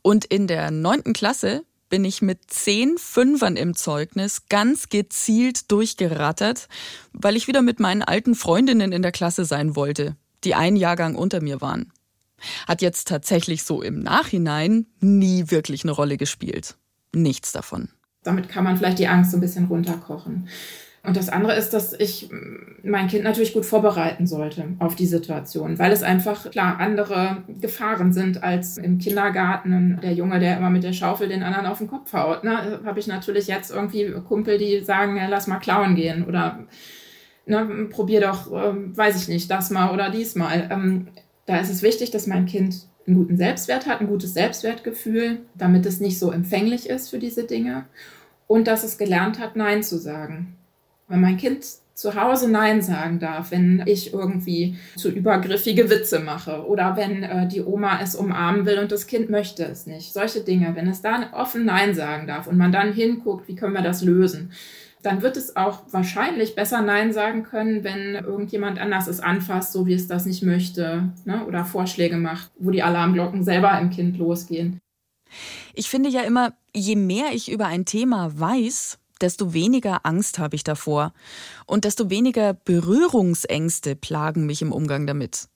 Und 0.03 0.25
in 0.25 0.47
der 0.47 0.71
neunten 0.71 1.13
Klasse 1.13 1.65
bin 1.89 2.05
ich 2.05 2.23
mit 2.23 2.51
zehn 2.51 2.97
Fünfern 2.99 3.57
im 3.57 3.75
Zeugnis 3.75 4.49
ganz 4.49 4.89
gezielt 4.89 5.71
durchgerattert, 5.71 6.69
weil 7.13 7.37
ich 7.37 7.47
wieder 7.47 7.63
mit 7.63 7.81
meinen 7.81 8.03
alten 8.03 8.35
Freundinnen 8.35 8.93
in 8.93 9.03
der 9.03 9.13
Klasse 9.13 9.45
sein 9.45 9.77
wollte, 9.77 10.17
die 10.45 10.55
einen 10.55 10.77
Jahrgang 10.77 11.15
unter 11.15 11.41
mir 11.41 11.61
waren. 11.61 11.93
Hat 12.67 12.83
jetzt 12.83 13.09
tatsächlich 13.09 13.63
so 13.63 13.83
im 13.83 14.01
Nachhinein 14.01 14.87
nie 15.01 15.51
wirklich 15.51 15.85
eine 15.85 15.93
Rolle 15.93 16.17
gespielt. 16.17 16.77
Nichts 17.15 17.53
davon. 17.53 17.91
Damit 18.23 18.49
kann 18.49 18.65
man 18.65 18.77
vielleicht 18.77 18.99
die 18.99 19.09
Angst 19.09 19.31
so 19.31 19.37
ein 19.37 19.41
bisschen 19.41 19.67
runterkochen. 19.67 20.49
Und 21.05 21.19
das 21.19 21.29
andere 21.29 21.55
ist, 21.55 21.75
dass 21.75 21.93
ich 21.93 22.31
mein 22.83 23.09
Kind 23.09 23.25
natürlich 23.25 23.53
gut 23.53 23.67
vorbereiten 23.67 24.27
sollte 24.27 24.65
auf 24.79 24.95
die 24.95 25.07
Situation, 25.07 25.79
weil 25.79 25.93
es 25.93 26.03
einfach 26.03 26.51
klar 26.51 26.81
andere 26.81 27.43
Gefahren 27.61 28.15
sind 28.15 28.43
als 28.43 28.79
im 28.79 28.99
Kindergarten. 28.99 30.01
Der 30.03 30.15
Junge, 30.15 30.41
der 30.41 30.57
immer 30.57 30.71
mit 30.71 30.83
der 30.83 30.95
Schaufel 30.95 31.29
den 31.29 31.43
anderen 31.43 31.67
auf 31.67 31.79
den 31.79 31.89
Kopf 31.89 32.15
haut, 32.15 32.43
ne, 32.43 32.81
habe 32.87 33.01
ich 33.01 33.07
natürlich 33.07 33.49
jetzt 33.49 33.71
irgendwie 33.71 34.15
Kumpel, 34.27 34.57
die 34.57 34.81
sagen, 34.81 35.19
ja, 35.19 35.27
lass 35.27 35.47
mal 35.47 35.59
klauen 35.59 35.95
gehen 35.95 36.25
oder 36.25 36.61
ne, 37.45 37.89
probier 37.91 38.23
doch, 38.23 38.51
äh, 38.51 38.97
weiß 38.97 39.21
ich 39.21 39.29
nicht, 39.29 39.51
das 39.51 39.71
mal 39.71 39.93
oder 39.93 40.09
dies 40.09 40.35
mal. 40.35 40.69
Ähm, 40.71 41.09
da 41.45 41.59
ist 41.59 41.71
es 41.71 41.83
wichtig, 41.83 42.13
dass 42.13 42.27
mein 42.27 42.47
Kind 42.47 42.87
einen 43.07 43.17
guten 43.17 43.37
Selbstwert 43.37 43.87
hat, 43.87 44.01
ein 44.01 44.09
gutes 44.09 44.33
Selbstwertgefühl, 44.33 45.41
damit 45.55 45.85
es 45.85 46.01
nicht 46.01 46.19
so 46.19 46.31
empfänglich 46.31 46.89
ist 46.89 47.11
für 47.11 47.19
diese 47.19 47.45
Dinge 47.45 47.85
und 48.47 48.67
dass 48.67 48.85
es 48.85 48.97
gelernt 48.97 49.39
hat, 49.39 49.55
Nein 49.55 49.83
zu 49.83 49.99
sagen. 49.99 50.57
Wenn 51.09 51.21
mein 51.21 51.37
Kind 51.37 51.65
zu 51.95 52.21
Hause 52.21 52.51
Nein 52.51 52.83
sagen 52.83 53.21
darf, 53.21 53.53
wenn 53.53 53.83
ich 53.87 54.13
irgendwie 54.13 54.77
zu 54.97 55.11
übergriffige 55.11 55.89
Witze 55.91 56.19
mache 56.19 56.67
oder 56.67 56.97
wenn 56.97 57.23
äh, 57.23 57.47
die 57.47 57.63
Oma 57.63 58.01
es 58.03 58.17
umarmen 58.17 58.67
will 58.67 58.79
und 58.79 58.91
das 58.91 59.07
Kind 59.07 59.31
möchte 59.31 59.65
es 59.65 59.87
nicht. 59.87 60.13
Solche 60.13 60.41
Dinge, 60.41 60.75
wenn 60.75 60.89
es 60.89 61.03
da 61.03 61.31
offen 61.33 61.65
Nein 61.65 61.95
sagen 61.95 62.27
darf 62.27 62.49
und 62.49 62.57
man 62.57 62.73
dann 62.73 62.93
hinguckt, 62.93 63.47
wie 63.47 63.55
können 63.55 63.75
wir 63.75 63.83
das 63.83 64.03
lösen, 64.03 64.51
dann 65.03 65.23
wird 65.23 65.37
es 65.37 65.55
auch 65.55 65.83
wahrscheinlich 65.91 66.55
besser 66.55 66.81
Nein 66.83 67.13
sagen 67.13 67.45
können, 67.45 67.85
wenn 67.85 68.15
irgendjemand 68.15 68.81
anders 68.81 69.07
es 69.07 69.21
anfasst, 69.21 69.73
so 69.73 69.87
wie 69.87 69.95
es 69.95 70.09
das 70.09 70.27
nicht 70.27 70.43
möchte 70.43 71.13
ne? 71.25 71.47
oder 71.47 71.65
Vorschläge 71.65 72.17
macht, 72.17 72.51
wo 72.59 72.71
die 72.71 72.83
Alarmglocken 72.83 73.45
selber 73.45 73.79
im 73.79 73.91
Kind 73.91 74.17
losgehen. 74.17 74.81
Ich 75.75 75.91
finde 75.91 76.09
ja 76.09 76.23
immer, 76.23 76.55
je 76.75 76.97
mehr 76.97 77.27
ich 77.33 77.53
über 77.53 77.67
ein 77.67 77.85
Thema 77.85 78.31
weiß, 78.39 78.99
desto 79.21 79.53
weniger 79.53 80.05
Angst 80.05 80.39
habe 80.39 80.57
ich 80.57 80.65
davor 80.65 81.13
und 81.67 81.85
desto 81.85 82.11
weniger 82.11 82.55
Berührungsängste 82.55 83.97
plagen 83.97 84.47
mich 84.47 84.63
im 84.63 84.73
Umgang 84.73 85.07
damit. 85.07 85.49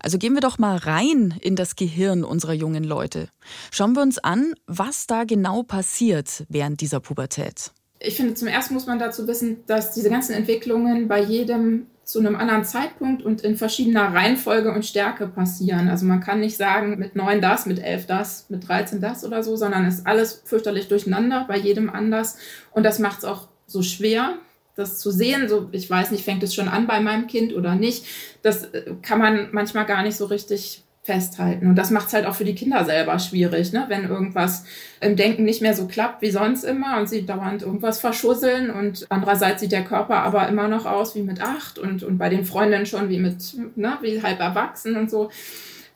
Also 0.00 0.18
gehen 0.18 0.34
wir 0.34 0.40
doch 0.40 0.58
mal 0.58 0.76
rein 0.76 1.34
in 1.40 1.56
das 1.56 1.76
Gehirn 1.76 2.22
unserer 2.24 2.52
jungen 2.52 2.84
Leute. 2.84 3.28
Schauen 3.70 3.94
wir 3.94 4.02
uns 4.02 4.18
an, 4.18 4.54
was 4.66 5.06
da 5.06 5.24
genau 5.24 5.62
passiert 5.62 6.44
während 6.48 6.80
dieser 6.80 7.00
Pubertät. 7.00 7.72
Ich 8.00 8.16
finde, 8.16 8.34
zum 8.34 8.46
ersten 8.46 8.74
muss 8.74 8.86
man 8.86 9.00
dazu 9.00 9.26
wissen, 9.26 9.64
dass 9.66 9.92
diese 9.92 10.08
ganzen 10.08 10.32
Entwicklungen 10.32 11.08
bei 11.08 11.20
jedem 11.20 11.86
zu 12.08 12.20
einem 12.20 12.36
anderen 12.36 12.64
Zeitpunkt 12.64 13.22
und 13.22 13.42
in 13.42 13.58
verschiedener 13.58 14.14
Reihenfolge 14.14 14.72
und 14.72 14.86
Stärke 14.86 15.26
passieren. 15.26 15.90
Also 15.90 16.06
man 16.06 16.20
kann 16.20 16.40
nicht 16.40 16.56
sagen, 16.56 16.98
mit 16.98 17.14
neun 17.14 17.42
das, 17.42 17.66
mit 17.66 17.80
elf 17.80 18.06
das, 18.06 18.48
mit 18.48 18.66
13 18.66 19.02
das 19.02 19.26
oder 19.26 19.42
so, 19.42 19.56
sondern 19.56 19.84
es 19.84 19.96
ist 19.96 20.06
alles 20.06 20.42
fürchterlich 20.46 20.88
durcheinander, 20.88 21.44
bei 21.46 21.58
jedem 21.58 21.90
anders. 21.90 22.38
Und 22.70 22.84
das 22.84 22.98
macht 22.98 23.18
es 23.18 23.24
auch 23.26 23.48
so 23.66 23.82
schwer, 23.82 24.38
das 24.74 24.98
zu 24.98 25.10
sehen, 25.10 25.50
so 25.50 25.68
ich 25.70 25.90
weiß 25.90 26.10
nicht, 26.10 26.24
fängt 26.24 26.42
es 26.42 26.54
schon 26.54 26.68
an 26.68 26.86
bei 26.86 26.98
meinem 27.00 27.26
Kind 27.26 27.52
oder 27.52 27.74
nicht, 27.74 28.06
das 28.40 28.64
äh, 28.72 28.94
kann 29.02 29.18
man 29.18 29.50
manchmal 29.52 29.84
gar 29.84 30.02
nicht 30.02 30.16
so 30.16 30.24
richtig 30.24 30.84
festhalten. 31.08 31.68
Und 31.68 31.76
das 31.76 31.90
macht 31.90 32.08
es 32.08 32.12
halt 32.12 32.26
auch 32.26 32.34
für 32.34 32.44
die 32.44 32.54
Kinder 32.54 32.84
selber 32.84 33.18
schwierig, 33.18 33.72
ne? 33.72 33.86
wenn 33.88 34.04
irgendwas 34.04 34.64
im 35.00 35.16
Denken 35.16 35.44
nicht 35.44 35.62
mehr 35.62 35.72
so 35.72 35.86
klappt 35.86 36.20
wie 36.20 36.30
sonst 36.30 36.64
immer 36.64 36.98
und 36.98 37.08
sie 37.08 37.24
dauernd 37.24 37.62
irgendwas 37.62 37.98
verschusseln 37.98 38.68
und 38.68 39.06
andererseits 39.08 39.62
sieht 39.62 39.72
der 39.72 39.84
Körper 39.84 40.16
aber 40.16 40.46
immer 40.48 40.68
noch 40.68 40.84
aus 40.84 41.14
wie 41.14 41.22
mit 41.22 41.40
acht 41.40 41.78
und, 41.78 42.02
und 42.02 42.18
bei 42.18 42.28
den 42.28 42.44
Freundinnen 42.44 42.84
schon 42.84 43.08
wie 43.08 43.18
mit, 43.18 43.56
ne, 43.74 43.96
wie 44.02 44.22
halb 44.22 44.38
erwachsen 44.38 44.96
und 44.96 45.10
so. 45.10 45.30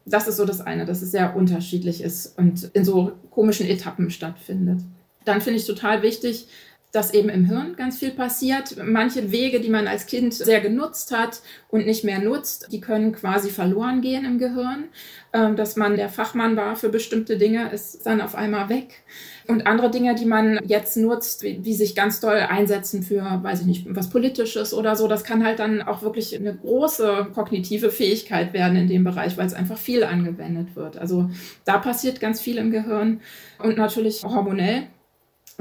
Das 0.06 0.28
ist 0.28 0.38
so 0.38 0.46
das 0.46 0.62
eine, 0.62 0.86
dass 0.86 1.02
es 1.02 1.10
sehr 1.10 1.36
unterschiedlich 1.36 2.02
ist 2.02 2.38
und 2.38 2.70
in 2.72 2.86
so 2.86 3.12
komischen 3.30 3.68
Etappen 3.68 4.10
stattfindet. 4.10 4.80
Dann 5.26 5.42
finde 5.42 5.58
ich 5.58 5.66
total 5.66 6.00
wichtig, 6.00 6.48
dass 6.92 7.14
eben 7.14 7.30
im 7.30 7.46
Hirn 7.46 7.74
ganz 7.74 7.98
viel 7.98 8.10
passiert. 8.10 8.76
Manche 8.84 9.32
Wege, 9.32 9.60
die 9.60 9.70
man 9.70 9.88
als 9.88 10.06
Kind 10.06 10.34
sehr 10.34 10.60
genutzt 10.60 11.10
hat 11.10 11.40
und 11.68 11.86
nicht 11.86 12.04
mehr 12.04 12.18
nutzt, 12.18 12.68
die 12.70 12.82
können 12.82 13.12
quasi 13.12 13.48
verloren 13.48 14.02
gehen 14.02 14.26
im 14.26 14.38
Gehirn. 14.38 14.84
Ähm, 15.32 15.56
dass 15.56 15.76
man 15.76 15.96
der 15.96 16.10
Fachmann 16.10 16.54
war 16.54 16.76
für 16.76 16.90
bestimmte 16.90 17.38
Dinge, 17.38 17.72
ist 17.72 18.04
dann 18.04 18.20
auf 18.20 18.34
einmal 18.34 18.68
weg. 18.68 19.02
Und 19.48 19.66
andere 19.66 19.90
Dinge, 19.90 20.14
die 20.14 20.26
man 20.26 20.60
jetzt 20.66 20.98
nutzt, 20.98 21.42
wie, 21.42 21.72
sich 21.72 21.94
ganz 21.94 22.20
doll 22.20 22.36
einsetzen 22.36 23.02
für, 23.02 23.40
weiß 23.42 23.60
ich 23.60 23.66
nicht, 23.66 23.86
was 23.88 24.10
Politisches 24.10 24.74
oder 24.74 24.94
so, 24.94 25.08
das 25.08 25.24
kann 25.24 25.44
halt 25.44 25.58
dann 25.60 25.80
auch 25.80 26.02
wirklich 26.02 26.36
eine 26.36 26.54
große 26.54 27.28
kognitive 27.34 27.90
Fähigkeit 27.90 28.52
werden 28.52 28.76
in 28.76 28.88
dem 28.88 29.02
Bereich, 29.02 29.38
weil 29.38 29.46
es 29.46 29.54
einfach 29.54 29.78
viel 29.78 30.04
angewendet 30.04 30.76
wird. 30.76 30.98
Also 30.98 31.30
da 31.64 31.78
passiert 31.78 32.20
ganz 32.20 32.38
viel 32.42 32.58
im 32.58 32.70
Gehirn 32.70 33.22
und 33.58 33.78
natürlich 33.78 34.22
hormonell 34.22 34.88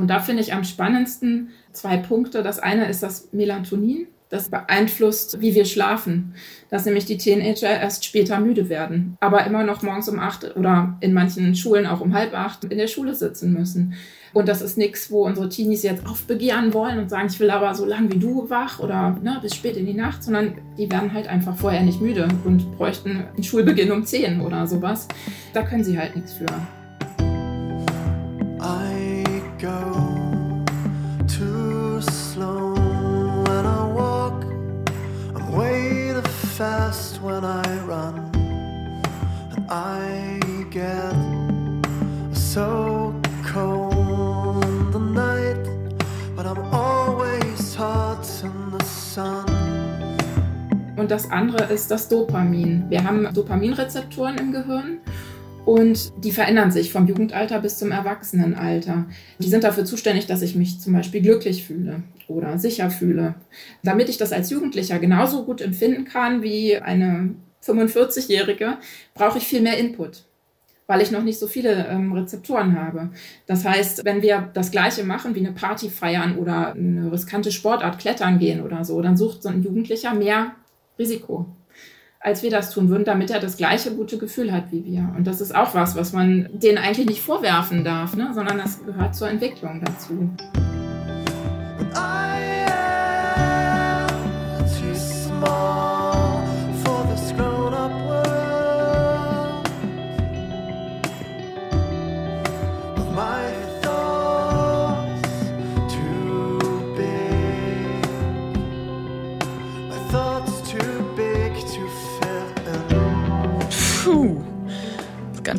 und 0.01 0.08
da 0.08 0.20
finde 0.20 0.41
ich 0.41 0.53
am 0.53 0.63
spannendsten 0.63 1.50
zwei 1.72 1.98
Punkte. 1.98 2.41
Das 2.41 2.58
eine 2.58 2.89
ist 2.89 3.03
das 3.03 3.29
Melatonin. 3.31 4.08
Das 4.29 4.50
beeinflusst, 4.50 5.41
wie 5.41 5.53
wir 5.55 5.65
schlafen. 5.65 6.34
Dass 6.70 6.86
nämlich 6.86 7.05
die 7.05 7.17
Teenager 7.17 7.70
erst 7.70 8.05
später 8.05 8.39
müde 8.39 8.70
werden, 8.70 9.17
aber 9.20 9.46
immer 9.46 9.63
noch 9.63 9.84
morgens 9.84 10.08
um 10.08 10.20
acht 10.20 10.55
oder 10.55 10.98
in 11.01 11.13
manchen 11.13 11.53
Schulen 11.53 11.86
auch 11.86 12.00
um 12.00 12.13
halb 12.13 12.34
acht 12.34 12.63
in 12.63 12.77
der 12.77 12.88
Schule 12.88 13.13
sitzen 13.13 13.53
müssen. 13.53 13.93
Und 14.34 14.48
das 14.48 14.62
ist 14.62 14.77
nichts, 14.77 15.12
wo 15.12 15.25
unsere 15.25 15.50
Teenies 15.50 15.84
jetzt 15.84 16.08
aufbegehren 16.08 16.74
wollen 16.74 16.98
und 16.98 17.10
sagen, 17.10 17.27
ich 17.29 17.39
will 17.41 17.51
aber 17.51 17.75
so 17.75 17.86
lang 17.86 18.12
wie 18.12 18.17
du 18.17 18.50
wach 18.50 18.79
oder 18.79 19.20
ne, 19.22 19.38
bis 19.41 19.53
spät 19.53 19.75
in 19.75 19.86
die 19.86 19.93
Nacht, 19.93 20.24
sondern 20.24 20.55
die 20.77 20.89
werden 20.89 21.13
halt 21.13 21.27
einfach 21.27 21.55
vorher 21.58 21.84
nicht 21.84 22.01
müde 22.01 22.29
und 22.46 22.77
bräuchten 22.77 23.25
einen 23.36 23.43
Schulbeginn 23.43 23.91
um 23.91 24.05
zehn 24.05 24.39
oder 24.39 24.65
sowas. 24.65 25.10
Da 25.53 25.63
können 25.63 25.84
sie 25.84 26.00
halt 26.00 26.15
nichts 26.15 26.31
für. 26.34 26.46
Fast 36.62 37.20
when 37.24 37.44
I 37.44 37.63
run, 37.88 38.30
and 39.51 39.65
I 39.68 40.39
get 40.70 41.15
so 42.38 43.15
cold 43.44 44.94
the 44.94 45.00
night, 45.00 45.65
but 46.36 46.46
I'm 46.46 46.62
always 46.72 47.74
hot 47.75 48.27
in 48.44 48.77
the 48.77 48.86
sun. 48.86 49.46
Und 50.98 51.10
das 51.10 51.32
andere 51.32 51.63
ist 51.74 51.89
das 51.89 52.08
Dopamin. 52.08 52.86
Wir 52.89 53.03
haben 53.03 53.27
Dopaminrezeptoren 53.34 54.38
im 54.38 54.51
Gehirn 54.51 55.00
und 55.65 56.12
die 56.24 56.32
verändern 56.32 56.72
sich 56.72 56.91
vom 56.91 57.08
Jugendalter 57.08 57.60
bis 57.60 57.77
zum 57.77 57.91
Erwachsenenalter. 57.91 59.06
Die 59.39 59.50
sind 59.50 59.63
dafür 59.63 59.86
zuständig, 59.86 60.25
dass 60.25 60.41
ich 60.41 60.56
mich 60.56 60.80
zum 60.80 60.94
Beispiel 60.94 61.22
glücklich 61.22 61.65
fühle 61.65 62.03
oder 62.27 62.58
sicher 62.58 62.89
fühle. 62.89 63.36
Damit 63.84 64.10
ich 64.10 64.18
das 64.18 64.32
als 64.32 64.50
Jugendlicher 64.50 65.00
genauso 65.00 65.44
gut 65.46 65.62
empfinden 65.62 66.06
kann 66.06 66.41
wie 66.41 66.77
eine 66.77 67.36
45-Jährige, 67.63 68.77
brauche 69.13 69.38
ich 69.38 69.46
viel 69.46 69.62
mehr 69.62 69.77
Input 69.77 70.24
weil 70.88 71.01
ich 71.01 71.12
noch 71.12 71.24
nicht 71.24 71.39
so 71.39 71.48
viele 71.48 71.88
ähm, 71.88 72.12
Rezeptoren 72.12 72.77
habe. 72.77 73.12
Das 73.48 73.63
heißt, 73.63 74.03
wenn 74.03 74.22
wir 74.22 74.50
das 74.53 74.72
Gleiche 74.72 75.06
machen 75.06 75.36
wie 75.36 75.39
eine 75.39 75.53
Party 75.53 75.89
feiern 75.89 76.38
oder 76.38 76.74
eine 76.74 77.10
riskante 77.10 77.53
Sportart, 77.53 77.98
klettern 77.98 78.40
gehen 78.40 78.62
oder 78.62 78.83
so, 78.83 79.01
dann 79.01 79.16
sucht 79.16 79.42
so 79.42 79.48
ein 79.48 79.64
Jugendlicher 79.64 80.14
mehr 80.14 80.51
Risiko 81.00 81.46
als 82.22 82.44
wir 82.44 82.51
das 82.51 82.70
tun 82.70 82.90
würden, 82.90 83.03
damit 83.03 83.31
er 83.31 83.40
das 83.40 83.57
gleiche 83.57 83.92
gute 83.96 84.18
Gefühl 84.18 84.51
hat 84.51 84.66
wie 84.72 84.86
wir. 84.86 85.12
Und 85.18 85.25
das 85.25 85.42
ist 85.42 85.55
auch 85.55 85.74
was, 85.74 85.96
was 85.96 86.14
man 86.14 86.48
denen 86.53 86.77
eigentlich 86.77 87.07
nicht 87.07 87.22
vorwerfen 87.22 87.84
darf, 87.84 88.16
ne? 88.16 88.31
sondern 88.34 88.60
das 88.60 88.86
gehört 88.86 89.16
zur 89.16 89.27
Entwicklung 89.27 89.81
dazu. 89.84 90.29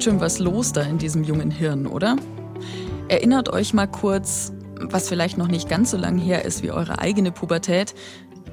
Ganz 0.02 0.14
schön 0.14 0.20
was 0.20 0.40
los 0.40 0.72
da 0.72 0.82
in 0.82 0.98
diesem 0.98 1.22
jungen 1.22 1.52
Hirn, 1.52 1.86
oder? 1.86 2.16
Erinnert 3.06 3.50
euch 3.50 3.72
mal 3.72 3.86
kurz, 3.86 4.52
was 4.80 5.08
vielleicht 5.08 5.38
noch 5.38 5.46
nicht 5.46 5.68
ganz 5.68 5.92
so 5.92 5.96
lang 5.96 6.18
her 6.18 6.44
ist 6.44 6.64
wie 6.64 6.72
eure 6.72 6.98
eigene 6.98 7.30
Pubertät, 7.30 7.94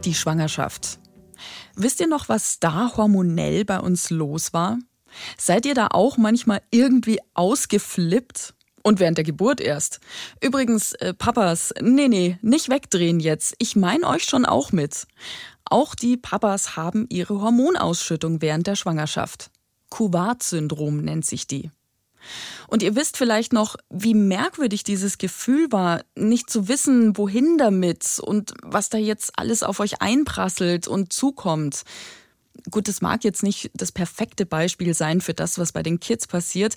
die 0.06 0.14
Schwangerschaft. 0.14 1.00
Wisst 1.76 2.02
ihr 2.02 2.08
noch, 2.08 2.30
was 2.30 2.60
da 2.60 2.96
hormonell 2.96 3.66
bei 3.66 3.80
uns 3.80 4.12
los 4.12 4.54
war? 4.54 4.78
Seid 5.40 5.66
ihr 5.66 5.74
da 5.74 5.88
auch 5.90 6.18
manchmal 6.18 6.62
irgendwie 6.70 7.18
ausgeflippt? 7.34 8.54
Und 8.84 9.00
während 9.00 9.18
der 9.18 9.26
Geburt 9.26 9.60
erst. 9.60 10.02
Übrigens, 10.42 10.94
äh, 10.94 11.16
Papas, 11.16 11.74
nee, 11.82 12.10
nee, 12.10 12.38
nicht 12.44 12.70
wegdrehen 12.70 13.20
jetzt. 13.20 13.56
Ich 13.58 13.76
meine 13.76 14.06
euch 14.06 14.24
schon 14.24 14.46
auch 14.46 14.72
mit. 14.72 15.08
Auch 15.66 15.96
die 15.96 16.16
Papas 16.16 16.76
haben 16.76 17.08
ihre 17.10 17.42
Hormonausschüttung 17.42 18.40
während 18.44 18.68
der 18.68 18.76
Schwangerschaft. 18.76 19.50
Kuvat-Syndrom 19.89 20.97
nennt 20.97 21.25
sich 21.25 21.47
die. 21.47 21.71
Und 22.67 22.84
ihr 22.84 22.95
wisst 22.95 23.17
vielleicht 23.17 23.54
noch, 23.54 23.75
wie 23.89 24.13
merkwürdig 24.13 24.84
dieses 24.84 25.17
Gefühl 25.17 25.71
war, 25.71 26.04
nicht 26.15 26.49
zu 26.49 26.67
wissen, 26.67 27.17
wohin 27.17 27.58
damit 27.58 28.19
und 28.19 28.54
was 28.62 28.89
da 28.89 28.97
jetzt 28.97 29.38
alles 29.38 29.63
auf 29.63 29.80
euch 29.80 30.02
einprasselt 30.02 30.88
und 30.88 31.12
zukommt. 31.13 31.84
Gut, 32.69 32.88
das 32.88 33.02
mag 33.02 33.23
jetzt 33.23 33.41
nicht 33.41 33.71
das 33.73 33.91
perfekte 33.91 34.45
Beispiel 34.45 34.93
sein 34.93 35.21
für 35.21 35.34
das, 35.34 35.58
was 35.58 35.71
bei 35.71 35.82
den 35.82 35.99
Kids 35.99 36.28
passiert, 36.28 36.75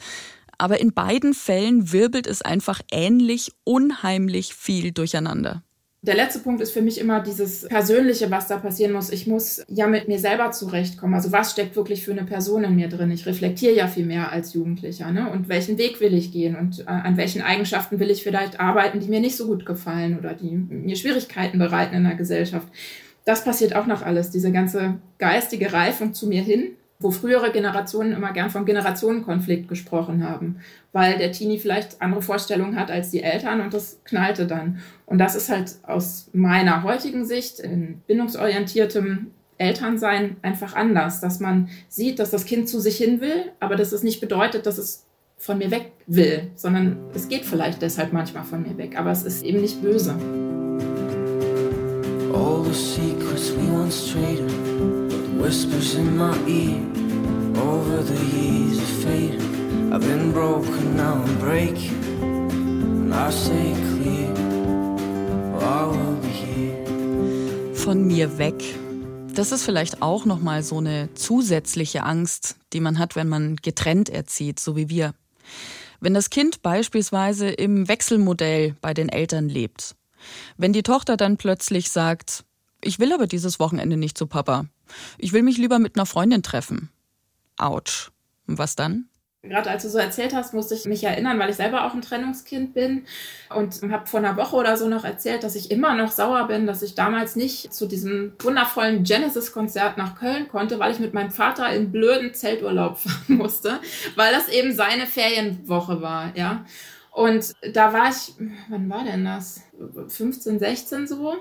aber 0.58 0.80
in 0.80 0.92
beiden 0.92 1.34
Fällen 1.34 1.92
wirbelt 1.92 2.26
es 2.26 2.40
einfach 2.40 2.80
ähnlich 2.92 3.52
unheimlich 3.64 4.54
viel 4.54 4.92
durcheinander. 4.92 5.62
Der 6.04 6.16
letzte 6.16 6.40
Punkt 6.40 6.60
ist 6.60 6.72
für 6.72 6.82
mich 6.82 6.98
immer 6.98 7.20
dieses 7.20 7.68
Persönliche, 7.68 8.28
was 8.28 8.48
da 8.48 8.56
passieren 8.56 8.92
muss. 8.92 9.10
Ich 9.10 9.28
muss 9.28 9.64
ja 9.68 9.86
mit 9.86 10.08
mir 10.08 10.18
selber 10.18 10.50
zurechtkommen. 10.50 11.14
Also 11.14 11.30
was 11.30 11.52
steckt 11.52 11.76
wirklich 11.76 12.02
für 12.02 12.10
eine 12.10 12.24
Person 12.24 12.64
in 12.64 12.74
mir 12.74 12.88
drin? 12.88 13.12
Ich 13.12 13.24
reflektiere 13.24 13.76
ja 13.76 13.86
viel 13.86 14.04
mehr 14.04 14.32
als 14.32 14.52
Jugendlicher. 14.52 15.12
Ne? 15.12 15.30
Und 15.30 15.48
welchen 15.48 15.78
Weg 15.78 16.00
will 16.00 16.12
ich 16.12 16.32
gehen? 16.32 16.56
Und 16.56 16.80
äh, 16.80 16.86
an 16.86 17.16
welchen 17.16 17.40
Eigenschaften 17.40 18.00
will 18.00 18.10
ich 18.10 18.24
vielleicht 18.24 18.58
arbeiten, 18.58 18.98
die 18.98 19.06
mir 19.06 19.20
nicht 19.20 19.36
so 19.36 19.46
gut 19.46 19.64
gefallen 19.64 20.18
oder 20.18 20.34
die 20.34 20.50
mir 20.50 20.96
Schwierigkeiten 20.96 21.60
bereiten 21.60 21.94
in 21.94 22.02
der 22.02 22.16
Gesellschaft? 22.16 22.66
Das 23.24 23.44
passiert 23.44 23.76
auch 23.76 23.86
noch 23.86 24.02
alles. 24.02 24.30
Diese 24.30 24.50
ganze 24.50 24.98
geistige 25.18 25.72
Reifung 25.72 26.14
zu 26.14 26.26
mir 26.26 26.42
hin 26.42 26.72
wo 27.02 27.10
frühere 27.10 27.52
Generationen 27.52 28.12
immer 28.12 28.32
gern 28.32 28.50
vom 28.50 28.64
Generationenkonflikt 28.64 29.68
gesprochen 29.68 30.28
haben, 30.28 30.60
weil 30.92 31.18
der 31.18 31.32
Teenie 31.32 31.58
vielleicht 31.58 32.00
andere 32.00 32.22
Vorstellungen 32.22 32.76
hat 32.76 32.90
als 32.90 33.10
die 33.10 33.22
Eltern 33.22 33.60
und 33.60 33.74
das 33.74 34.00
knallte 34.04 34.46
dann. 34.46 34.78
Und 35.06 35.18
das 35.18 35.34
ist 35.34 35.50
halt 35.50 35.76
aus 35.82 36.30
meiner 36.32 36.82
heutigen 36.82 37.24
Sicht 37.24 37.60
in 37.60 38.02
bindungsorientiertem 38.06 39.30
Elternsein 39.58 40.36
einfach 40.42 40.74
anders, 40.74 41.20
dass 41.20 41.40
man 41.40 41.68
sieht, 41.88 42.18
dass 42.18 42.30
das 42.30 42.44
Kind 42.44 42.68
zu 42.68 42.80
sich 42.80 42.96
hin 42.96 43.20
will, 43.20 43.52
aber 43.60 43.76
dass 43.76 43.92
es 43.92 44.02
nicht 44.02 44.20
bedeutet, 44.20 44.66
dass 44.66 44.78
es 44.78 45.06
von 45.36 45.58
mir 45.58 45.70
weg 45.70 45.92
will, 46.06 46.50
sondern 46.54 46.98
es 47.14 47.28
geht 47.28 47.44
vielleicht 47.44 47.82
deshalb 47.82 48.12
manchmal 48.12 48.44
von 48.44 48.62
mir 48.62 48.76
weg, 48.78 48.98
aber 48.98 49.10
es 49.10 49.24
ist 49.24 49.44
eben 49.44 49.60
nicht 49.60 49.82
böse. 49.82 50.14
All 52.32 52.64
the 52.64 52.72
secrets 52.72 53.52
we 53.56 53.72
once 53.72 54.12
traded, 54.12 55.01
whispers 55.38 55.94
in 55.94 56.16
my 56.16 56.34
ear. 56.46 56.76
Over 57.56 58.02
the 58.02 58.18
years 58.36 58.78
of 58.78 58.88
fate, 59.04 59.40
I've 59.92 60.00
been 60.00 60.32
broken, 60.32 60.96
now 60.96 61.14
I'm 61.14 61.38
breaking. 61.38 61.94
And 62.22 63.14
I 63.14 63.30
say 63.30 63.74
clear, 63.96 64.30
I 65.60 65.84
will 65.86 66.16
be 66.20 66.28
here. 66.28 67.74
Von 67.74 68.06
mir 68.06 68.38
weg. 68.38 68.62
Das 69.34 69.52
ist 69.52 69.64
vielleicht 69.64 70.02
auch 70.02 70.24
nochmal 70.24 70.62
so 70.62 70.78
eine 70.78 71.08
zusätzliche 71.14 72.02
Angst, 72.02 72.56
die 72.72 72.80
man 72.80 72.98
hat, 72.98 73.16
wenn 73.16 73.28
man 73.28 73.56
getrennt 73.56 74.10
erzieht, 74.10 74.60
so 74.60 74.76
wie 74.76 74.88
wir. 74.88 75.14
Wenn 76.00 76.14
das 76.14 76.30
Kind 76.30 76.62
beispielsweise 76.62 77.48
im 77.48 77.88
Wechselmodell 77.88 78.76
bei 78.80 78.92
den 78.92 79.08
Eltern 79.08 79.48
lebt, 79.48 79.94
Wenn 80.56 80.72
die 80.72 80.82
Tochter 80.82 81.16
dann 81.16 81.36
plötzlich 81.36 81.90
sagt, 81.90 82.44
ich 82.80 82.98
will 82.98 83.12
aber 83.12 83.26
dieses 83.26 83.60
Wochenende 83.60 83.96
nicht 83.96 84.18
zu 84.18 84.26
Papa. 84.26 84.66
Ich 85.18 85.32
will 85.32 85.42
mich 85.42 85.58
lieber 85.58 85.78
mit 85.78 85.96
einer 85.96 86.06
Freundin 86.06 86.42
treffen. 86.42 86.90
Autsch. 87.56 88.10
Was 88.46 88.76
dann? 88.76 89.08
Gerade 89.44 89.70
als 89.70 89.82
du 89.82 89.88
so 89.88 89.98
erzählt 89.98 90.34
hast, 90.34 90.54
musste 90.54 90.76
ich 90.76 90.84
mich 90.84 91.02
erinnern, 91.02 91.36
weil 91.40 91.50
ich 91.50 91.56
selber 91.56 91.84
auch 91.84 91.94
ein 91.94 92.00
Trennungskind 92.00 92.74
bin 92.74 93.06
und 93.52 93.82
habe 93.90 94.06
vor 94.06 94.20
einer 94.20 94.36
Woche 94.36 94.54
oder 94.54 94.76
so 94.76 94.88
noch 94.88 95.04
erzählt, 95.04 95.42
dass 95.42 95.56
ich 95.56 95.72
immer 95.72 95.96
noch 95.96 96.12
sauer 96.12 96.46
bin, 96.46 96.64
dass 96.64 96.80
ich 96.80 96.94
damals 96.94 97.34
nicht 97.34 97.74
zu 97.74 97.88
diesem 97.88 98.34
wundervollen 98.38 99.02
Genesis-Konzert 99.02 99.98
nach 99.98 100.14
Köln 100.14 100.46
konnte, 100.46 100.78
weil 100.78 100.92
ich 100.92 101.00
mit 101.00 101.12
meinem 101.12 101.32
Vater 101.32 101.74
in 101.74 101.90
blöden 101.90 102.34
Zelturlaub 102.34 102.98
fahren 103.00 103.36
musste, 103.36 103.80
weil 104.14 104.32
das 104.32 104.48
eben 104.48 104.72
seine 104.72 105.06
Ferienwoche 105.06 106.00
war, 106.00 106.36
ja. 106.36 106.64
Und 107.10 107.52
da 107.74 107.92
war 107.92 108.10
ich, 108.10 108.34
wann 108.68 108.88
war 108.88 109.02
denn 109.02 109.24
das? 109.24 109.62
15, 110.06 110.60
16 110.60 111.08
so. 111.08 111.34